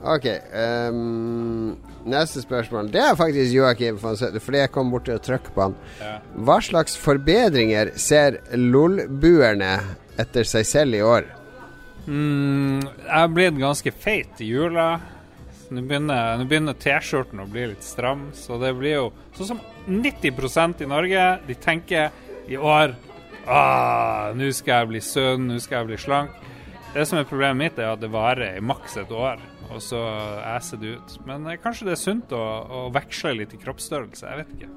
[0.00, 0.26] OK.
[0.56, 1.76] Um,
[2.08, 2.88] neste spørsmål.
[2.92, 5.74] Det er faktisk Joakim, von Sø- fordi jeg kom bort til å trykke på han.
[6.00, 6.14] Ja.
[6.40, 9.74] Hva slags forbedringer ser LOL-buerne
[10.20, 11.28] etter seg selv i år?
[12.06, 14.88] Mm, jeg har blitt ganske feit i jula.
[15.70, 19.04] Nå begynner, begynner T-skjorten å bli litt stram, så det blir jo
[19.36, 21.28] sånn som 90% i Norge.
[21.46, 22.10] De tenker
[22.50, 22.96] i år
[23.46, 26.34] ah, Nå skal jeg bli sunn, nå skal jeg bli slank.
[26.90, 29.38] Det som er problemet mitt, er at det varer i maks et år.
[29.70, 30.02] Og så
[30.56, 31.16] æser det ut.
[31.28, 32.44] Men eh, kanskje det er sunt å,
[32.80, 34.26] å veksle litt i kroppsstørrelse.
[34.28, 34.70] Jeg vet ikke.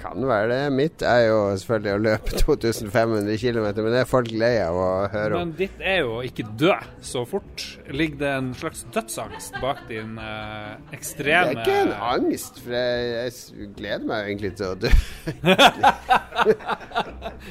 [0.00, 0.60] Kan være det.
[0.72, 4.86] Mitt er jo selvfølgelig å løpe 2500 km, men det er folk lei av å
[5.12, 5.42] høre om.
[5.42, 6.72] Men ditt er jo å ikke dø
[7.04, 7.66] så fort.
[7.92, 13.28] Ligger det en slags dødsangst bak din eh, Det er ikke en angst, for jeg,
[13.58, 14.94] jeg gleder meg jo egentlig til å dø.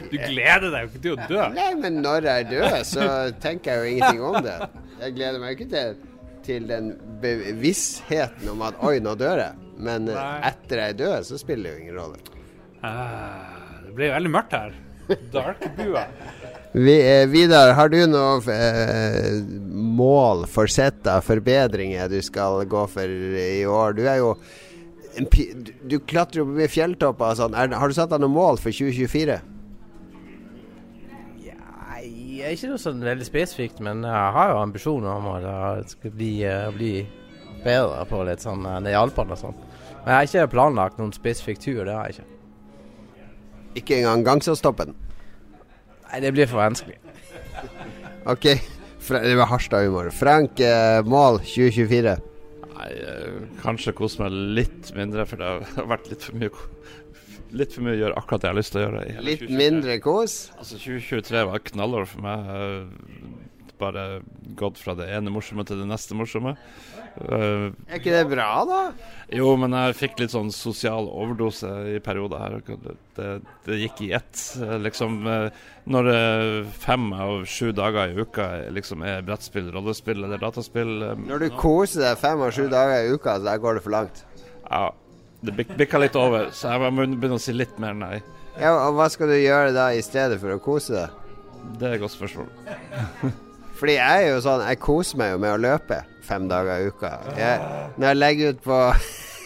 [0.10, 1.42] Du gleder deg jo ikke til å dø.
[1.54, 3.06] Nei, men når jeg dør, så
[3.42, 4.58] tenker jeg jo ingenting om det.
[5.04, 6.00] Jeg gleder meg jo ikke til,
[6.50, 9.72] til den bevisstheten om at oi, nå dør jeg.
[9.80, 10.52] Men eh, Nei.
[10.52, 12.22] etter jeg dør, så spiller det jo ingen rolle.
[12.86, 14.74] Ah, det blir veldig mørkt her.
[15.34, 16.06] Dark-bua.
[16.72, 19.40] Vi, eh, Vidar, har du noen eh,
[20.00, 23.10] mål, forsetter, forbedringer du skal gå for
[23.42, 23.96] i år?
[23.98, 24.36] Du er jo
[25.18, 25.26] en,
[25.90, 27.58] du, klatrer jo på fjelltopper og sånn.
[27.58, 29.40] Har du satt deg noen mål for 2024?
[32.40, 35.26] Nei, ikke noe sånn veldig spesifikt, men jeg har jo ambisjoner om
[35.92, 36.94] skal bli, eh, bli
[37.66, 39.58] bedre på litt sånn eh, i Alpene og sånn.
[40.00, 42.38] Men jeg har ikke planlagt noen spesifikk tur, det har jeg ikke.
[43.82, 44.96] Ikke engang gangsterstoppen?
[46.08, 46.96] Nei, det blir for vanskelig.
[48.34, 48.48] OK.
[49.04, 50.10] Fra, det var Harstad-humor.
[50.16, 52.16] Frank, eh, mål 2024?
[52.80, 56.56] Nei, eh, kanskje kose meg litt mindre, for det har vært litt for mye
[57.52, 59.04] Litt for mye å gjøre akkurat det jeg har lyst til å gjøre.
[59.26, 59.58] Litt 2023.
[59.58, 60.40] mindre kos?
[60.60, 62.52] Altså 2023 var knallår for meg.
[62.56, 63.46] Eh,
[63.80, 64.02] Bare
[64.60, 66.52] gått fra det ene morsomme til det neste morsomme.
[67.16, 68.80] Uh, Er ikke det bra, da?
[69.32, 72.58] jo, men jeg fikk litt sånn sosial overdose i perioder her.
[73.16, 73.30] Det,
[73.66, 74.44] det, gikk i ett.
[74.84, 75.64] Liksom eh,
[75.96, 76.12] Når
[76.76, 82.04] fem av sju dager i uka liksom er brettspill, rollespill eller dataspill Når du koser
[82.10, 84.26] deg fem av sju dager i uka, så der går det for langt.
[84.68, 84.90] Ja,
[85.44, 88.18] det bik- bikka litt over, så jeg må begynne å si litt mer nei.
[88.60, 91.10] Ja, og Hva skal du gjøre da i stedet for å kose deg?
[91.80, 92.50] Det er et godt spørsmål.
[93.80, 96.90] Fordi jeg er jo sånn Jeg koser meg jo med å løpe fem dager i
[96.92, 97.14] uka.
[97.40, 97.62] Jeg,
[97.96, 98.80] når jeg legger ut på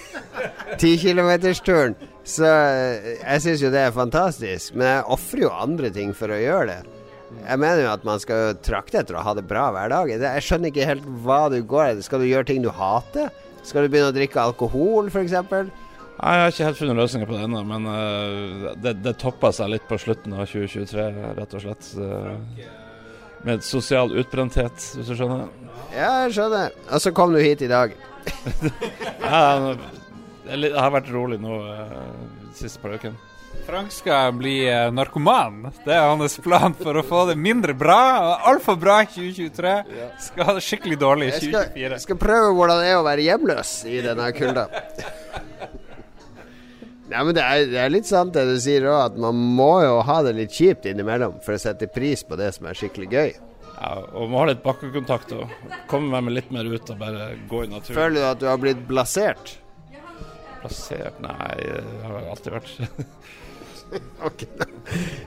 [0.81, 4.73] tikilometersturen, så eh, Jeg syns jo det er fantastisk.
[4.77, 6.81] Men jeg ofrer jo andre ting for å gjøre det.
[7.43, 10.11] Jeg mener jo at man skal jo trakte etter å ha det bra hver dag.
[10.13, 12.05] Jeg skjønner ikke helt hva du går etter.
[12.05, 13.31] Skal du gjøre ting du hater?
[13.65, 15.33] Skal du begynne å drikke alkohol, f.eks.?
[16.23, 19.73] Jeg har ikke helt funnet løsninger på det ennå, men eh, det, det toppa seg
[19.73, 21.07] litt på slutten av 2023,
[21.39, 21.89] rett og slett.
[21.99, 22.69] Eh,
[23.43, 25.49] med sosial utbrenthet, hvis du skjønner.
[25.91, 26.71] Ja, jeg skjønner.
[26.95, 27.91] Og så kom du hit i dag.
[29.23, 29.75] Ja,
[30.45, 31.99] det litt- det har vært rolig nå eh,
[32.55, 33.19] siste par ukene.
[33.67, 34.55] Frank skal bli
[34.95, 35.59] narkoman.
[35.85, 37.99] Det er hans plan for å få det mindre bra.
[38.49, 39.73] Altfor bra i 2023.
[40.25, 41.91] Skal ha det skikkelig dårlig i Jeg skal, 2024.
[41.93, 44.65] jeg skal prøve hvordan det er å være hjemløs i denne kulda.
[47.11, 49.73] Nei, men det er, det er litt sant det du sier òg, at man må
[49.83, 53.09] jo ha det litt kjipt innimellom for å sette pris på det som er skikkelig
[53.11, 53.33] gøy.
[53.73, 55.51] Ja, og må ha litt bakkekontakt og
[55.91, 57.97] komme meg litt mer ut og bare gå i naturen.
[57.97, 59.57] Føler du at du har blitt blasert?
[60.63, 62.75] Plassert Nei, det har jeg alltid vært.
[64.25, 64.39] Ok.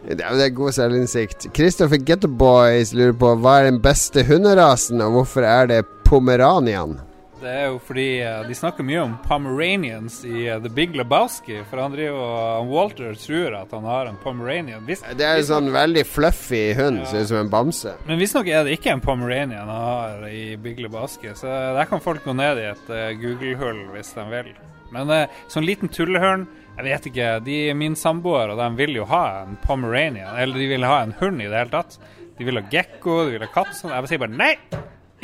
[0.08, 1.44] Det er, god selvinnsikt.
[1.54, 6.96] Christopher Gettoboys lurer på hva er den beste hunderasen, og hvorfor er det pomeranian?
[7.36, 11.58] Det er jo fordi eh, de snakker mye om Pomeranians i eh, The Big Lebowski.
[11.68, 14.84] For han driver og Walter tror at han har en Pomeranian.
[14.88, 17.92] Hvis, Det er en sånn veldig fluffy hund, ser ut som en bamse.
[18.08, 21.34] men visstnok er det ikke en Pomeranian han har i Big Lebowski.
[21.36, 24.54] Så der kan folk gå ned i et eh, Google-hull hvis de vil.
[24.94, 25.10] Men
[25.50, 27.28] sånn liten tullehørn Jeg vet ikke.
[27.40, 30.36] De, min samboer og de vil jo ha en Pomeranian.
[30.36, 31.96] Eller de vil ha en hund i det hele tatt.
[32.36, 33.72] De vil ha gekko, de vil ha katt.
[33.76, 33.94] Sånn.
[33.96, 34.54] Jeg sier bare nei!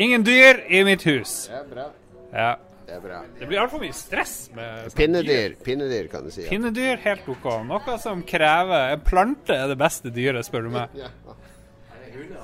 [0.01, 1.51] Ingen dyr i mitt hus.
[1.53, 1.91] Det er bra.
[2.33, 2.57] Ja.
[2.83, 3.21] Det er bra.
[3.39, 4.91] Det blir altfor mye stress med.
[4.99, 6.43] Pinnedyr, pinnedyr kan du si.
[6.45, 6.51] Ja.
[6.51, 7.47] Pinnedyr, helt OK.
[7.69, 10.99] Noe som krever En plante er det beste dyret, spør du meg.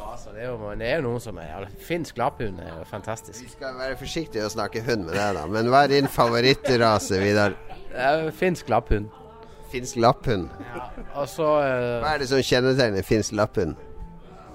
[0.08, 2.86] Altså, det, er jo, det er jo noen som er ja, Finsk lapphund er jo
[2.88, 3.42] fantastisk.
[3.44, 5.44] Vi skal være forsiktige å snakke hund med deg, da.
[5.50, 7.54] Men hva er din favorittrase, Vidar?
[8.38, 9.12] Finsk lapphund.
[9.70, 10.48] Finsk lapphund.
[11.12, 13.76] Og så uh, Hva er det som kjennetegner finsk lapphund?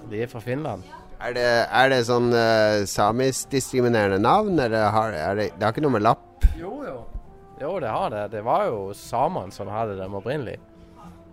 [0.09, 0.83] De er fra Finland.
[1.23, 5.83] Er det, er det sånn uh, samisk-diskriminerende navn, eller har, er det, det har ikke
[5.85, 6.97] noe med lapp Jo, jo.
[7.61, 8.23] Jo, det har det.
[8.33, 10.57] Det var jo samene som hadde dem opprinnelig.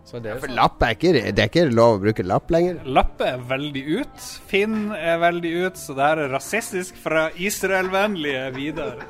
[0.06, 2.24] Så det er jo For sånn- lapp er ikke, det er ikke lov å bruke
[2.26, 2.78] lapp lenger.
[2.86, 4.28] Lappe er veldig ut.
[4.50, 9.02] Finn er veldig ut, så det her er rasistisk fra Israel-vennlige Vidar.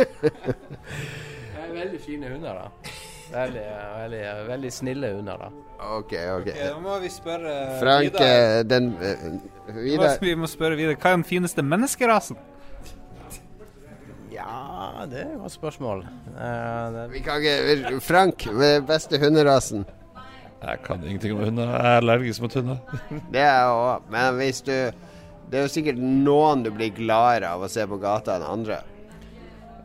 [0.00, 2.92] Det er veldig fine hunder, da.
[3.30, 3.64] Veldig,
[3.96, 5.50] veldig, veldig snille hunder, da.
[5.96, 6.48] Ok, ok.
[6.56, 8.26] Da må vi spørre Frank, Vidar.
[8.26, 10.98] eh, den uh, Vidar Vi må spørre Vidar.
[10.98, 12.40] Hva er den fineste menneskerasen?
[14.34, 16.04] Ja, det er et godt spørsmål.
[16.34, 16.42] Uh,
[16.96, 18.48] det, vi kan ikke, Frank,
[18.88, 19.86] beste hunderasen?
[20.60, 21.70] Jeg kan ingenting om hunder.
[21.70, 22.82] Jeg er allergisk mot hunder.
[23.32, 24.74] Det er jeg òg, men hvis du
[25.50, 28.76] Det er jo sikkert noen du blir gladere av å se på gata enn andre.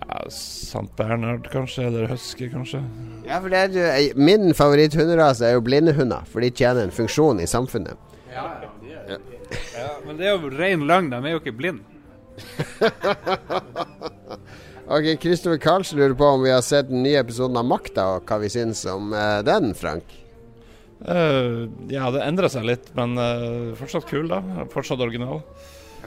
[0.05, 2.81] Ja, Sant Bernhard kanskje, eller husky kanskje.
[3.25, 7.39] Ja, for det er, jo- Min favoritthunderase er jo blindehunder, for de tjener en funksjon
[7.41, 7.97] i samfunnet.
[8.31, 8.43] Ja,
[10.05, 11.09] men det er jo ren løgn.
[11.09, 11.83] De er jo ikke blinde.
[14.85, 18.27] Ok, Kristoffer Karlsen lurer på om vi har sett den nye episoden av Makta, og
[18.29, 20.03] hva vi syns om uh, den, Frank?
[21.01, 24.43] Uh, ja, det endrer seg litt, men uh, fortsatt kul, da.
[24.69, 25.41] Fortsatt original.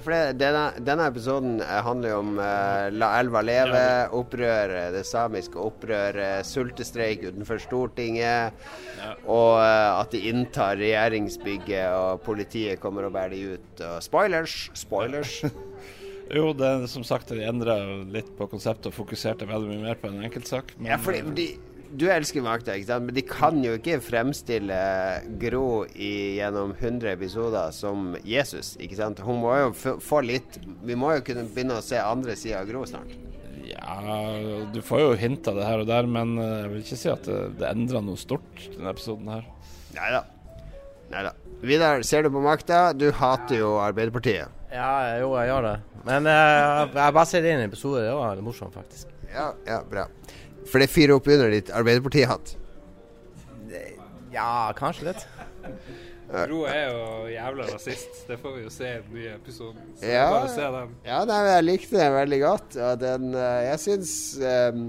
[0.09, 3.83] For det, denne, denne episoden eh, handler jo om uh, La elva leve,
[4.17, 8.57] opprør, det samiske opprøret, sultestreik utenfor Stortinget,
[9.27, 13.85] og uh, at de inntar regjeringsbygget, og politiet kommer og bærer de ut.
[13.85, 14.57] Og spoilers!
[14.73, 15.43] Spoilers!
[16.29, 17.79] Jo, det er som sagt de endra
[18.13, 20.75] litt på konseptet og fokuserte veldig mye mer på en enkeltsak.
[20.77, 21.47] Men ja, fordi de,
[21.89, 23.07] du elsker makta, ikke sant?
[23.09, 24.79] men de kan jo ikke fremstille
[25.41, 28.75] Gro i, gjennom 100 episoder som Jesus.
[28.83, 29.23] ikke sant?
[29.25, 32.69] Hun må jo få litt Vi må jo kunne begynne å se andre sider av
[32.71, 33.15] Gro snart.
[33.69, 33.99] Ja,
[34.73, 37.11] du får jo hint av det her og der, men eh, jeg vil ikke si
[37.13, 39.45] at det, det endra noe stort denne episoden her.
[39.97, 40.25] Nei da.
[41.09, 41.33] Neida.
[41.65, 42.91] Vidar, ser du på makta?
[42.97, 44.53] Du hater jo Arbeiderpartiet.
[44.73, 45.77] Ja, jo, jeg gjør det.
[46.09, 49.15] Men jeg jeg ser det inn i episoder, Det var litt morsomt, faktisk.
[49.33, 50.05] Ja, ja, bra.
[50.69, 52.57] For det fyrer opp under ditt Arbeiderparti-hatt.
[54.33, 55.23] Ja, kanskje litt.
[56.29, 58.19] Bro er jo jævla rasist.
[58.29, 59.87] Det får vi jo se i den nye episoden.
[59.97, 60.27] Så Ja.
[60.31, 60.91] bare se den.
[61.07, 62.77] Ja, nei, men jeg likte den veldig godt.
[62.77, 64.13] Og den eh, Jeg syns
[64.45, 64.83] um,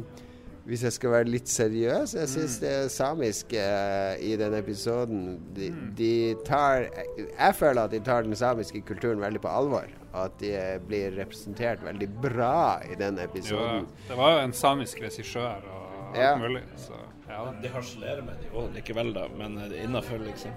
[0.66, 5.72] Hvis jeg skal være litt seriøs, jeg syns det samiske uh, i den episoden de,
[5.98, 9.88] de tar Jeg føler at de tar den samiske kulturen veldig på alvor.
[10.14, 13.86] At de eh, blir representert veldig bra i den Jo, episoden.
[14.08, 16.36] det var jo en samisk regissør og alt Ja.
[16.36, 16.64] mulig.
[16.78, 16.94] Så
[17.30, 17.44] ja.
[17.62, 20.52] De harselerer med det òg likevel, da, men innafor, liksom.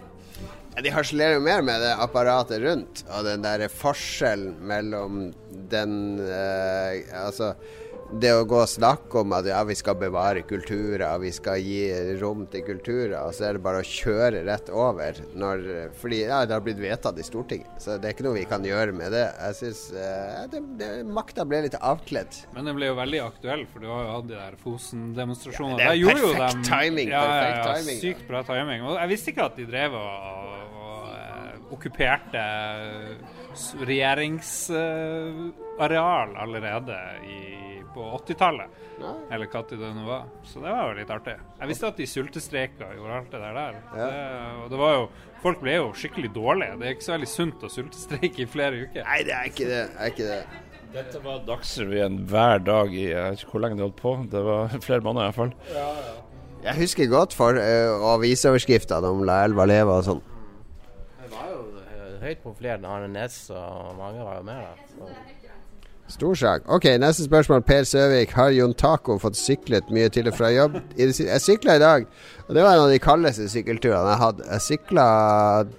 [0.75, 5.35] Ja, De harselerer jo mer med det apparatet rundt, og den der forskjellen mellom
[5.69, 7.53] den eh, Altså
[8.21, 11.87] det å gå og snakke om at ja, vi skal bevare kulturer, vi skal gi
[12.21, 15.59] rom til kulturer, og så er det bare å kjøre rett over når
[16.01, 18.65] Fordi ja, det har blitt vedtatt i Stortinget, så det er ikke noe vi kan
[18.67, 19.25] gjøre med det.
[19.47, 22.33] Jeg syns eh, det, det, makta ble litt avkledd.
[22.57, 25.81] Men den ble jo veldig aktuell, for du har jo hatt de der Fosen-demonstrasjonene.
[25.81, 27.99] Ja, det er perfekt timing, Ja, perfekt ja, timing.
[28.03, 28.81] Sykt bra timing.
[28.89, 30.09] Og jeg visste ikke at de drev og,
[30.83, 32.43] og eh, okkuperte
[33.57, 37.29] s- regjeringsareal allerede i,
[37.95, 38.81] på 80-tallet.
[39.03, 40.27] Eller når det nå var.
[40.47, 41.37] Så det var jo litt artig.
[41.59, 43.59] Jeg visste at de sultestreika og gjorde alt det der.
[43.59, 43.79] der.
[43.93, 44.09] Ja.
[44.09, 45.05] Det, og det var jo
[45.43, 46.77] Folk ble jo skikkelig dårlige.
[46.79, 49.03] Det er ikke så veldig sunt å sultestreike i flere uker.
[49.09, 49.81] Nei, det er ikke det.
[49.89, 50.43] Det Er ikke det.
[50.93, 54.13] Dette var Dagsrevyen hver dag i Jeg vet ikke hvor lenge de holdt på.
[54.31, 55.55] Det var flere måneder i hvert fall.
[56.63, 60.23] Jeg husker godt for uh, avisoverskriftene om La elva leve og sånn.
[61.25, 62.87] Det var jo eh, høyt profilert.
[62.87, 64.91] Arne Næss og mange var jo med da.
[64.93, 65.42] Så.
[66.11, 66.63] Stor sak.
[66.69, 67.63] Ok, neste spørsmål.
[67.65, 68.35] Per Søvik.
[68.37, 70.77] Har Jon Taco fått syklet mye til og fra jobb?
[70.99, 72.07] Jeg sykla i dag,
[72.49, 74.49] og det var en av de kaldeste sykkelturene jeg hadde.
[74.51, 75.07] Jeg sykla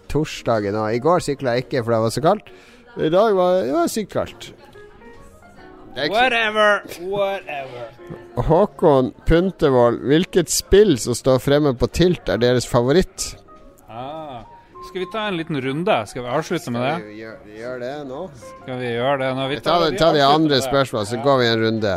[0.09, 2.53] torsdagen og I går sykla jeg ikke, for det var så kaldt.
[2.93, 4.53] I dag var det var sykt kaldt.
[5.93, 7.89] Er Whatever, whatever.
[8.47, 13.35] Håkon Puntervold, hvilket spill som står fremme på Tilt, er deres favoritt?
[14.93, 14.95] Ah.
[14.95, 16.05] Skal vi ta en liten runde?
[16.05, 17.05] Skal vi avslutte med det?
[17.07, 18.29] Vi gjør, vi gjør det nå.
[18.61, 19.47] Skal vi gjøre det nå?
[19.49, 21.93] vi tar, ta de andre spørsmålene, så går vi en runde.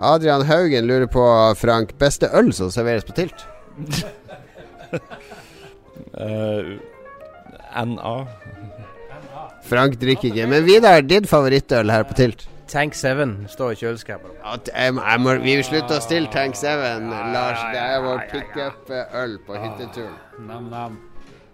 [0.00, 1.26] Adrian Haugen lurer på,
[1.60, 3.44] Frank, beste øl som serveres på Tilt?
[6.16, 6.72] uh,
[7.92, 8.16] NA.
[9.70, 10.48] Frank drikker ikke.
[10.48, 12.48] Men Vidar, din favorittøl her på Tilt?
[12.72, 14.40] Tank 7 står i kjøleskapet.
[14.40, 14.88] Ja,
[15.20, 16.64] må, vi vil slutte å stille Tank 7,
[17.36, 17.60] Lars.
[17.76, 20.20] Det er vår pickup-øl på hytteturen.
[20.48, 21.11] Nam, nam.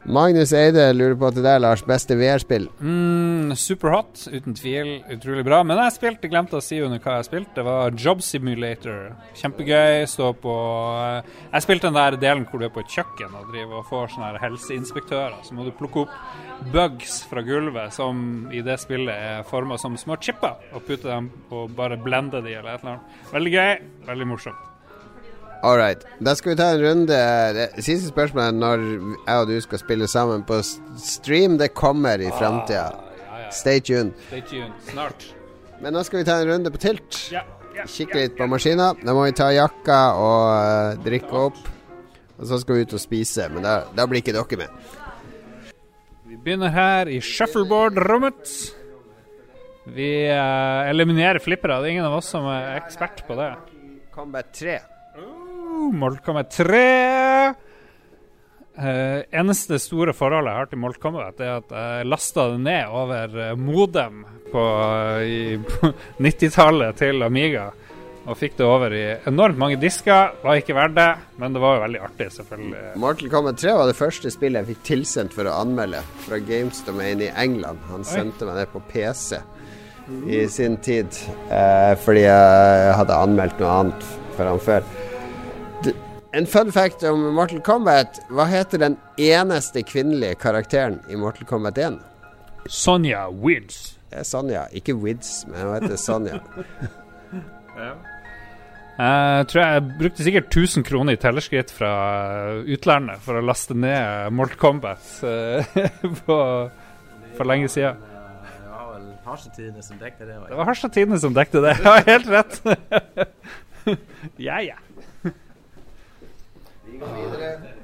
[0.08, 1.82] Magnus Eide lurer på til deg, Lars.
[1.84, 2.64] Beste VR-spill?
[2.80, 4.94] Mm, Superhot, uten tvil.
[5.12, 5.58] Utrolig bra.
[5.68, 7.52] Men jeg spilte, glemte å si under hva jeg spilte.
[7.58, 9.10] Det var Job Simulator.
[9.36, 10.06] Kjempegøy.
[10.08, 10.54] Stå på
[11.02, 13.88] eh, Jeg spilte den der delen hvor du er på et kjøkken og driver og
[13.90, 15.36] får sånne helseinspektører.
[15.44, 19.98] Så må du plukke opp bugs fra gulvet som i det spillet er forma som
[20.00, 23.22] små chipper, og putte dem og bare blende de eller et eller annet.
[23.36, 23.70] Veldig gøy.
[24.08, 24.67] Veldig morsomt.
[25.62, 26.04] All right.
[26.22, 27.16] Da skal vi ta en runde.
[27.54, 28.82] Det siste spørsmålet er når
[29.26, 31.58] jeg og du skal spille sammen på stream.
[31.58, 32.92] Det kommer i framtida.
[32.94, 33.50] Ja, ja.
[33.50, 34.12] Stay tuned.
[34.28, 34.74] Stay tuned.
[34.92, 35.26] Snart.
[35.82, 37.18] Men nå skal vi ta en runde på Tilt.
[37.34, 37.42] Ja,
[37.74, 38.92] ja, Kikke litt på maskina.
[39.02, 41.58] Da må vi ta jakka og uh, drikke opp.
[42.38, 44.92] Og så skal vi ut og spise, men da, da blir ikke dere med.
[46.28, 48.52] Vi begynner her i shuffleboard-rommet.
[49.90, 51.80] Vi uh, eliminerer flippere.
[51.82, 53.50] Det er ingen av oss som er ekspert på det.
[54.14, 54.78] Combat 3.
[55.78, 56.84] Uh, 3.
[58.78, 62.94] Uh, eneste store forholdet jeg har til Mortal Kombat, er at jeg lasta det ned
[62.94, 64.20] over eh, modem
[64.52, 64.64] på,
[65.72, 65.90] på
[66.22, 67.68] 90-tallet til Amiga.
[68.28, 70.34] Og fikk det over i enormt mange disker.
[70.42, 71.08] Var ikke verdt det,
[71.40, 72.82] men det var jo veldig artig, selvfølgelig.
[73.00, 76.82] Mortal Kombat 3 var det første spillet jeg fikk tilsendt for å anmelde fra Games
[76.86, 77.80] Domain i England.
[77.88, 79.40] Han sendte meg det på PC
[80.28, 81.18] i sin tid,
[81.50, 84.86] eh, fordi jeg hadde anmeldt noe annet for han før.
[86.32, 88.18] En fun fact om Mortal Kombat.
[88.28, 91.96] Hva heter den eneste kvinnelige karakteren i Mortal Kombat 1?
[92.68, 93.94] Sonja Wids.
[94.10, 94.66] Det er Sonja.
[94.76, 96.40] Ikke Wids, men hun heter Sonja.
[98.98, 101.90] Jeg tror jeg brukte sikkert 1000 kroner i tellerskritt fra
[102.66, 105.76] utlandet for å laste ned Mortal Kombat eh,
[106.26, 106.38] på,
[107.38, 108.00] for lenge siden.
[108.02, 110.40] Det var vel Harsetidene som dekte det.
[110.48, 111.76] Det var harsetidene som dekte det.
[111.86, 112.58] Ja, helt rett.
[114.48, 114.80] ja, ja.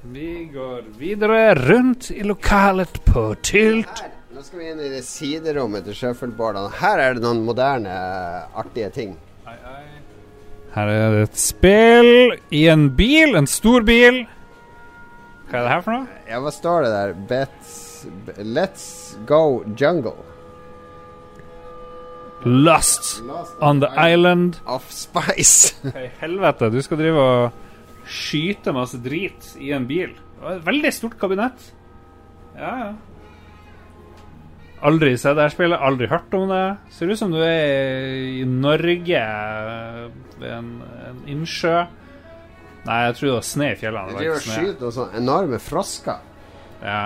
[0.02, 4.02] Vi går videre rundt i lokalet på Tylt.
[4.34, 6.72] Nå skal vi inn i det siderommet til shuffleboardene.
[6.80, 7.94] Her er det noen moderne,
[8.58, 9.14] artige ting.
[10.74, 14.24] Her er det et spill i en bil, en stor bil.
[15.46, 16.22] Hva er det her for noe?
[16.26, 17.16] Ja, hva står det der?
[17.30, 17.74] Bet,
[18.42, 18.86] let's
[19.30, 20.16] go jungle.
[22.44, 23.22] Lust
[23.62, 24.58] on the island.
[24.66, 25.76] Of spice.
[25.94, 26.74] Hei, helvete?
[26.74, 27.63] Du skal drive og
[28.06, 30.14] skyte masse drit i en bil.
[30.14, 31.66] Det var et veldig stort kabinett.
[32.54, 32.92] Ja, ja.
[34.84, 36.64] Aldri sett det her spillet, aldri hørt om det.
[36.92, 39.22] Ser ut som du er i Norge
[40.36, 40.72] ved en,
[41.08, 41.78] en innsjø.
[42.84, 44.18] Nei, jeg tror det var snø i fjellene.
[44.18, 46.20] Det var og skyter sånne enorme frosker.
[46.82, 47.04] Ja.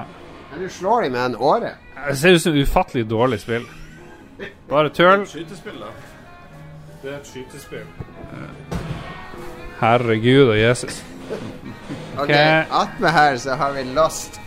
[0.51, 1.76] Men du slår dem med en åre.
[2.09, 3.68] Det ser ut som et ufattelig dårlig spill.
[4.70, 5.22] Bare tøl.
[5.28, 5.92] Skytespill, da.
[7.03, 7.86] Det er et skytespill.
[9.80, 11.02] Herregud og Jesus.
[12.18, 12.30] Ok.
[12.30, 14.40] Attmed her så har vi Lost.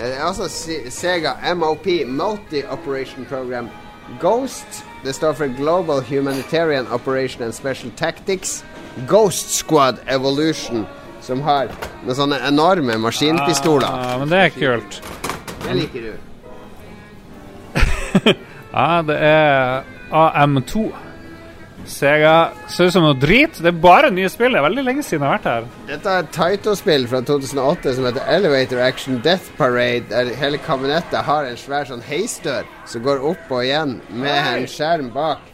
[0.00, 3.68] Eh, Altså Se- Sega MOP, Multi Operation Program.
[4.20, 8.64] Ghost, det står for Global Humanitarian Operation and Special Tactics.
[9.08, 10.86] Ghost Squad Evolution,
[11.20, 11.68] som har
[12.04, 13.86] noen sånne enorme maskinpistoler.
[13.88, 14.98] Ah, men det er kult.
[15.64, 16.12] Det liker du.
[18.72, 20.82] Ja, det er AM2.
[21.88, 23.58] Sega ser ut som noe drit.
[23.58, 24.54] Det er bare nye spill.
[24.54, 25.66] Det er veldig lenge siden jeg har vært her.
[25.90, 31.26] Dette er et Taito-spill fra 2008 som heter Elevator Action Death Parade, der hele kabinettet
[31.26, 35.44] har en svær sånn heisdør som går opp og igjen med en skjerm bak.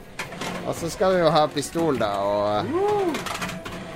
[0.68, 3.36] Og så skal du jo ha pistol, da, og, og.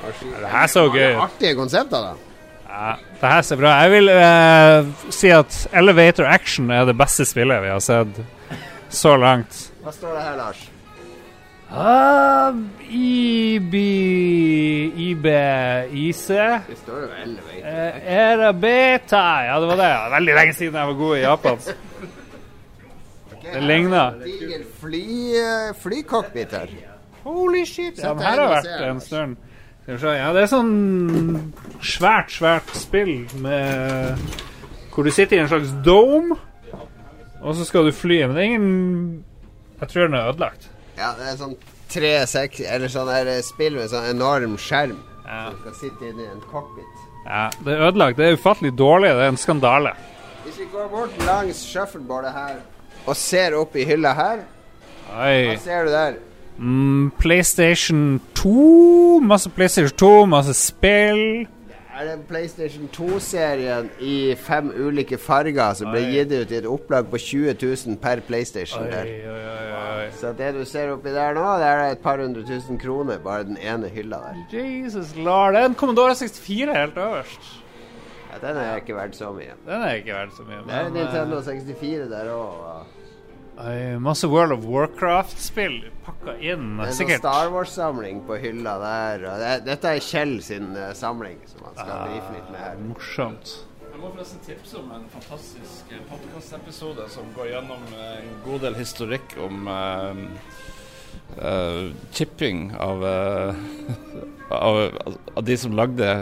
[0.02, 1.22] Det her så gøy ut.
[1.28, 2.32] Artige konsepter, da.
[2.72, 7.26] Ja, det her ser bra Jeg vil uh, si at Elevator Action er det beste
[7.28, 8.22] spillet vi har sett
[8.92, 9.66] så langt.
[9.84, 10.71] Hva står det her, Lars?
[11.72, 12.52] Uh,
[12.92, 13.74] IB
[14.96, 15.26] IB
[15.92, 17.64] IC Det står jo Elevator.
[17.64, 19.92] eh, Era Beta Ja, det var det.
[20.12, 21.68] Veldig lenge siden jeg var god i japansk.
[23.42, 24.18] Det ligner.
[24.24, 25.02] Diger fly,
[25.36, 26.68] eh, flycockpit her.
[27.24, 27.98] Holy shit.
[27.98, 29.36] Ja, men her har vært en stund.
[29.88, 31.52] Ja, det er sånn
[31.82, 34.18] svært, svært spill med
[34.94, 36.36] Hvor du sitter i en slags dome,
[37.40, 38.20] og så skal du fly.
[38.26, 39.24] Men det er ingen
[39.80, 40.68] Jeg tror den er ødelagt.
[40.98, 41.54] Ja, det er sånn
[41.92, 44.98] tre, seks Eller sånn her eh, spill med sånn enorm skjerm.
[45.24, 45.44] Ja.
[45.50, 47.04] Som skal sitte inni en cockpit.
[47.26, 48.16] ja, Det er ødelagt.
[48.18, 49.12] Det er ufattelig dårlig.
[49.16, 49.94] Det er en skandale.
[50.44, 52.56] Hvis vi går bort langs shuffleboardet her
[53.06, 54.42] og ser opp i hylla her,
[55.12, 55.52] Oi.
[55.52, 56.18] hva ser du der?
[56.58, 59.20] Mm, PlayStation 2.
[59.24, 61.46] Masse PlayStation 2, masse spill.
[61.92, 67.10] Er det PlayStation 2-serien i fem ulike farger som ble gitt ut i et opplag
[67.12, 68.86] på 20 000 per PlayStation?
[68.86, 69.42] Oi, oi,
[69.76, 70.06] oi.
[70.16, 73.44] Så det du ser oppi der nå, det er et par hundre tusen kroner, bare
[73.44, 74.40] den ene hylla der.
[74.56, 75.52] Jesus lord.
[75.52, 77.52] Det er en Commodore 64 helt øverst.
[78.32, 79.52] Ja, den er ikke verdt så mye.
[79.68, 80.64] Den er ikke verdt så mye.
[80.64, 83.01] Det er men, Nintendo eh, 64 der òg.
[83.60, 86.78] Oi, masse World of Warcraft-spill pakka inn.
[86.78, 87.20] Det er en sånn Sikkert.
[87.20, 89.24] Star Wars-samling på hylla der.
[89.28, 92.78] Og det, dette er Kjell sin uh, samling, som han skal brife litt med her.
[92.88, 93.52] Morsomt.
[93.84, 98.78] Jeg må forresten tipse om en fantastisk podkastepisode som går gjennom eh, en god del
[98.80, 100.22] historikk om eh,
[101.36, 104.08] uh, chipping av, uh,
[104.48, 104.80] av,
[105.36, 106.14] av de som lagde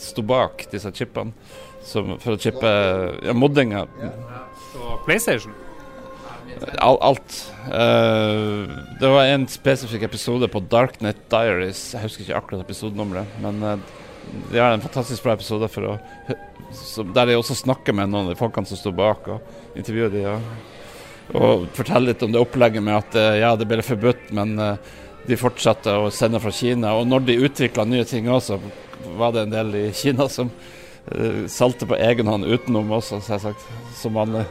[0.00, 1.36] Sto bak disse chipene.
[1.86, 2.70] Som, for å chippe
[3.22, 3.84] ja, moddinga.
[4.72, 5.52] Så PlayStation.
[6.56, 7.52] Al, alt.
[7.66, 11.82] Eh, det var en spesifikk episode på Darknet Diaries.
[11.94, 13.74] Jeg husker ikke akkurat episodenummeret, men uh,
[14.52, 15.96] de har en fantastisk bra episode for å,
[16.72, 20.14] som, der de også snakker med noen av de folkene som står bak, og intervjuer
[20.14, 24.30] de, og, og forteller litt om det opplegget med at eh, ja, det ble forbudt,
[24.36, 24.92] men eh,
[25.28, 26.96] de fortsatte å sende fra Kina.
[26.96, 28.60] Og når de utvikla nye ting også,
[29.20, 33.68] var det en del i Kina som uh, salte på egen hånd utenom også, selvsagt,
[34.00, 34.46] som vanlig.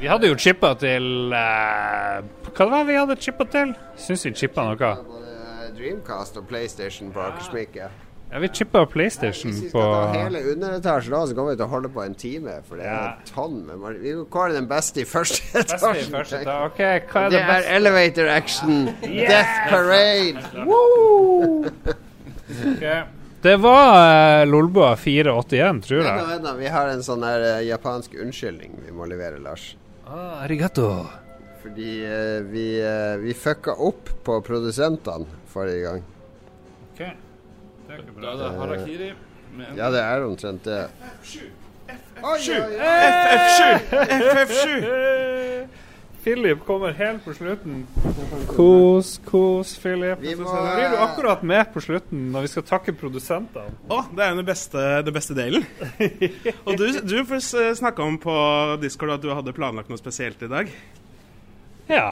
[0.00, 2.20] Vi hadde jo chippa til eh,
[2.56, 3.74] Hva var det vi hadde chippa til?
[4.00, 4.92] Syns vi chippa noe?
[5.04, 8.06] Både Dreamcast og PlayStation på Akersmikket.
[8.30, 9.82] Ja, vi chippa PlayStation vi på
[10.14, 12.56] hele underetasjen da, så kommer vi til å holde på en time.
[12.68, 13.08] For det er Ja.
[13.18, 16.12] et tonn med Vi kårer den beste i første Beste i etasjen.
[16.14, 17.10] første tenk.
[17.10, 18.84] hva er Det det er elevator action.
[19.02, 20.64] Death parade.
[20.64, 21.66] Woo!
[23.42, 26.26] Det var uh, Lolbua 481, tror Vent, jeg.
[26.28, 26.54] vent, da.
[26.60, 29.70] Vi har en sånn her eh, japansk unnskyldning vi må levere, Lars.
[30.10, 31.06] Ah, arigato.
[31.62, 36.02] Fordi eh, vi, eh, vi fucka opp på produsentene forrige gang.
[36.92, 36.98] Ok.
[37.00, 38.32] Det er ikke Da bra.
[38.32, 39.10] er det harakiri.
[39.56, 40.88] med en- Ja, det er omtrent det.
[42.22, 42.76] Oi, oi, oi.
[42.80, 43.60] FF7!
[43.90, 45.68] FF7!
[46.20, 47.86] Philip kommer helt på slutten.
[48.50, 50.20] Kos, kos, Philip.
[50.20, 53.72] Vi må, Så blir du akkurat med på slutten når vi skal takke produsentene.
[53.88, 55.64] Å, det er jo den beste, det beste delen.
[56.66, 58.34] Og du, du snakka om på
[58.82, 60.74] Discord at du hadde planlagt noe spesielt i dag.
[61.88, 62.10] Ja.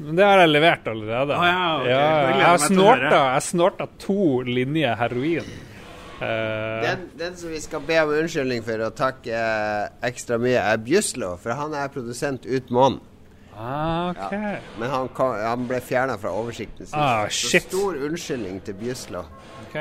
[0.00, 1.36] Men det har jeg levert allerede.
[1.36, 1.86] Å ja, ok.
[1.92, 2.02] ja,
[2.40, 5.46] jeg, snorta, jeg snorta to linjer heroin.
[6.18, 10.58] Eh, Den, den som vi skal be om unnskyldning for å takke eh, ekstra mye,
[10.62, 11.34] er Bjuslo.
[11.42, 13.02] For han er produsent ut måneden.
[13.58, 14.32] Ah, ok.
[14.80, 16.98] Men han, kom, han ble fjerna fra oversikten sin.
[16.98, 19.24] Ah, Så stor unnskyldning til Bjøsla.
[19.66, 19.78] ok.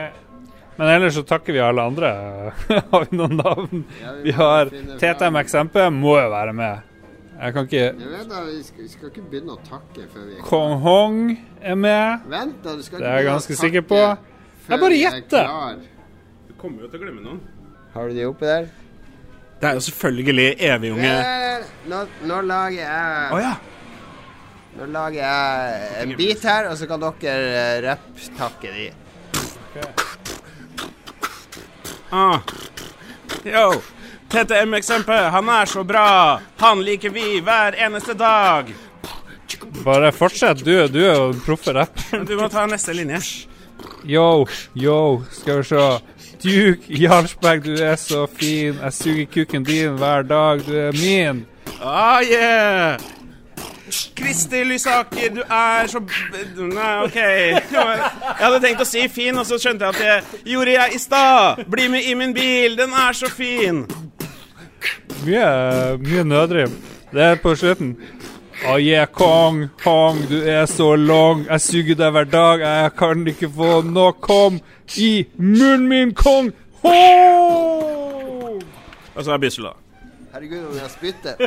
[0.77, 2.09] Men ellers så takker vi alle andre.
[2.91, 3.83] har vi noen navn?
[4.01, 6.89] Ja, Vi vi har TTM XMP, må jo være med.
[7.33, 10.27] Jeg kan ikke Jeg vet da, vi skal, vi skal ikke begynne å takke før
[10.29, 11.17] vi er Kong Hong
[11.61, 12.25] er med.
[12.29, 12.75] Vent, da.
[12.77, 13.99] Du skal Det ikke er jeg ganske sikker på.
[14.69, 15.81] Jeg bare er gjetter.
[16.47, 17.41] Du kommer jo til å glemme noen.
[17.93, 18.69] Har du de oppi der?
[19.63, 21.11] Det er jo selvfølgelig evig-unge.
[21.87, 23.51] Nå, nå lager jeg Å ja.
[24.73, 28.87] Nå lager jeg en bit her, og så kan dere eh, rapp-takke de.
[32.11, 32.41] Ah.
[33.47, 33.67] Yo.
[34.33, 36.07] TTM-eksempel, han er så bra.
[36.57, 38.73] Han liker vi hver eneste dag.
[39.85, 40.65] Bare fortsett.
[40.65, 42.25] Du, du er jo den proffe rapper.
[42.27, 43.21] Du må ta neste linje.
[44.03, 44.43] Yo,
[44.73, 45.87] yo, skal vi se.
[46.43, 48.75] Duke Jarlsberg, du er så fin.
[48.83, 50.59] Jeg suger kuken din hver dag.
[50.65, 51.45] Du er min.
[51.81, 52.99] Ah, yeah.
[54.15, 55.99] Kristi Lysaker, du er så
[56.57, 57.15] Nei, OK.
[57.15, 61.01] Jeg hadde tenkt å si fin, og så skjønte jeg at det gjorde jeg i
[61.01, 61.63] stad.
[61.69, 63.83] Bli med i min bil, den er så fin.
[65.23, 65.47] Mye,
[66.01, 66.73] mye nødrim.
[67.13, 67.95] Det er på slutten.
[68.63, 71.41] Å yeah, kong, kong, du er så long.
[71.49, 72.61] Jeg suger deg hver dag.
[72.63, 74.21] Jeg kan ikke få nok.
[74.23, 74.59] Kom
[75.03, 76.53] i munnen min, kong.
[76.85, 76.93] Ho!
[79.13, 79.73] Og så er da?
[80.31, 81.43] Herregud, om jeg spytter.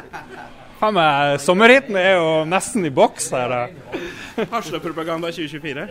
[0.80, 3.52] Faen meg, sommerhiten er jo nesten i boks her.
[3.52, 4.00] da.
[4.54, 5.90] Haslapropaganda 2024.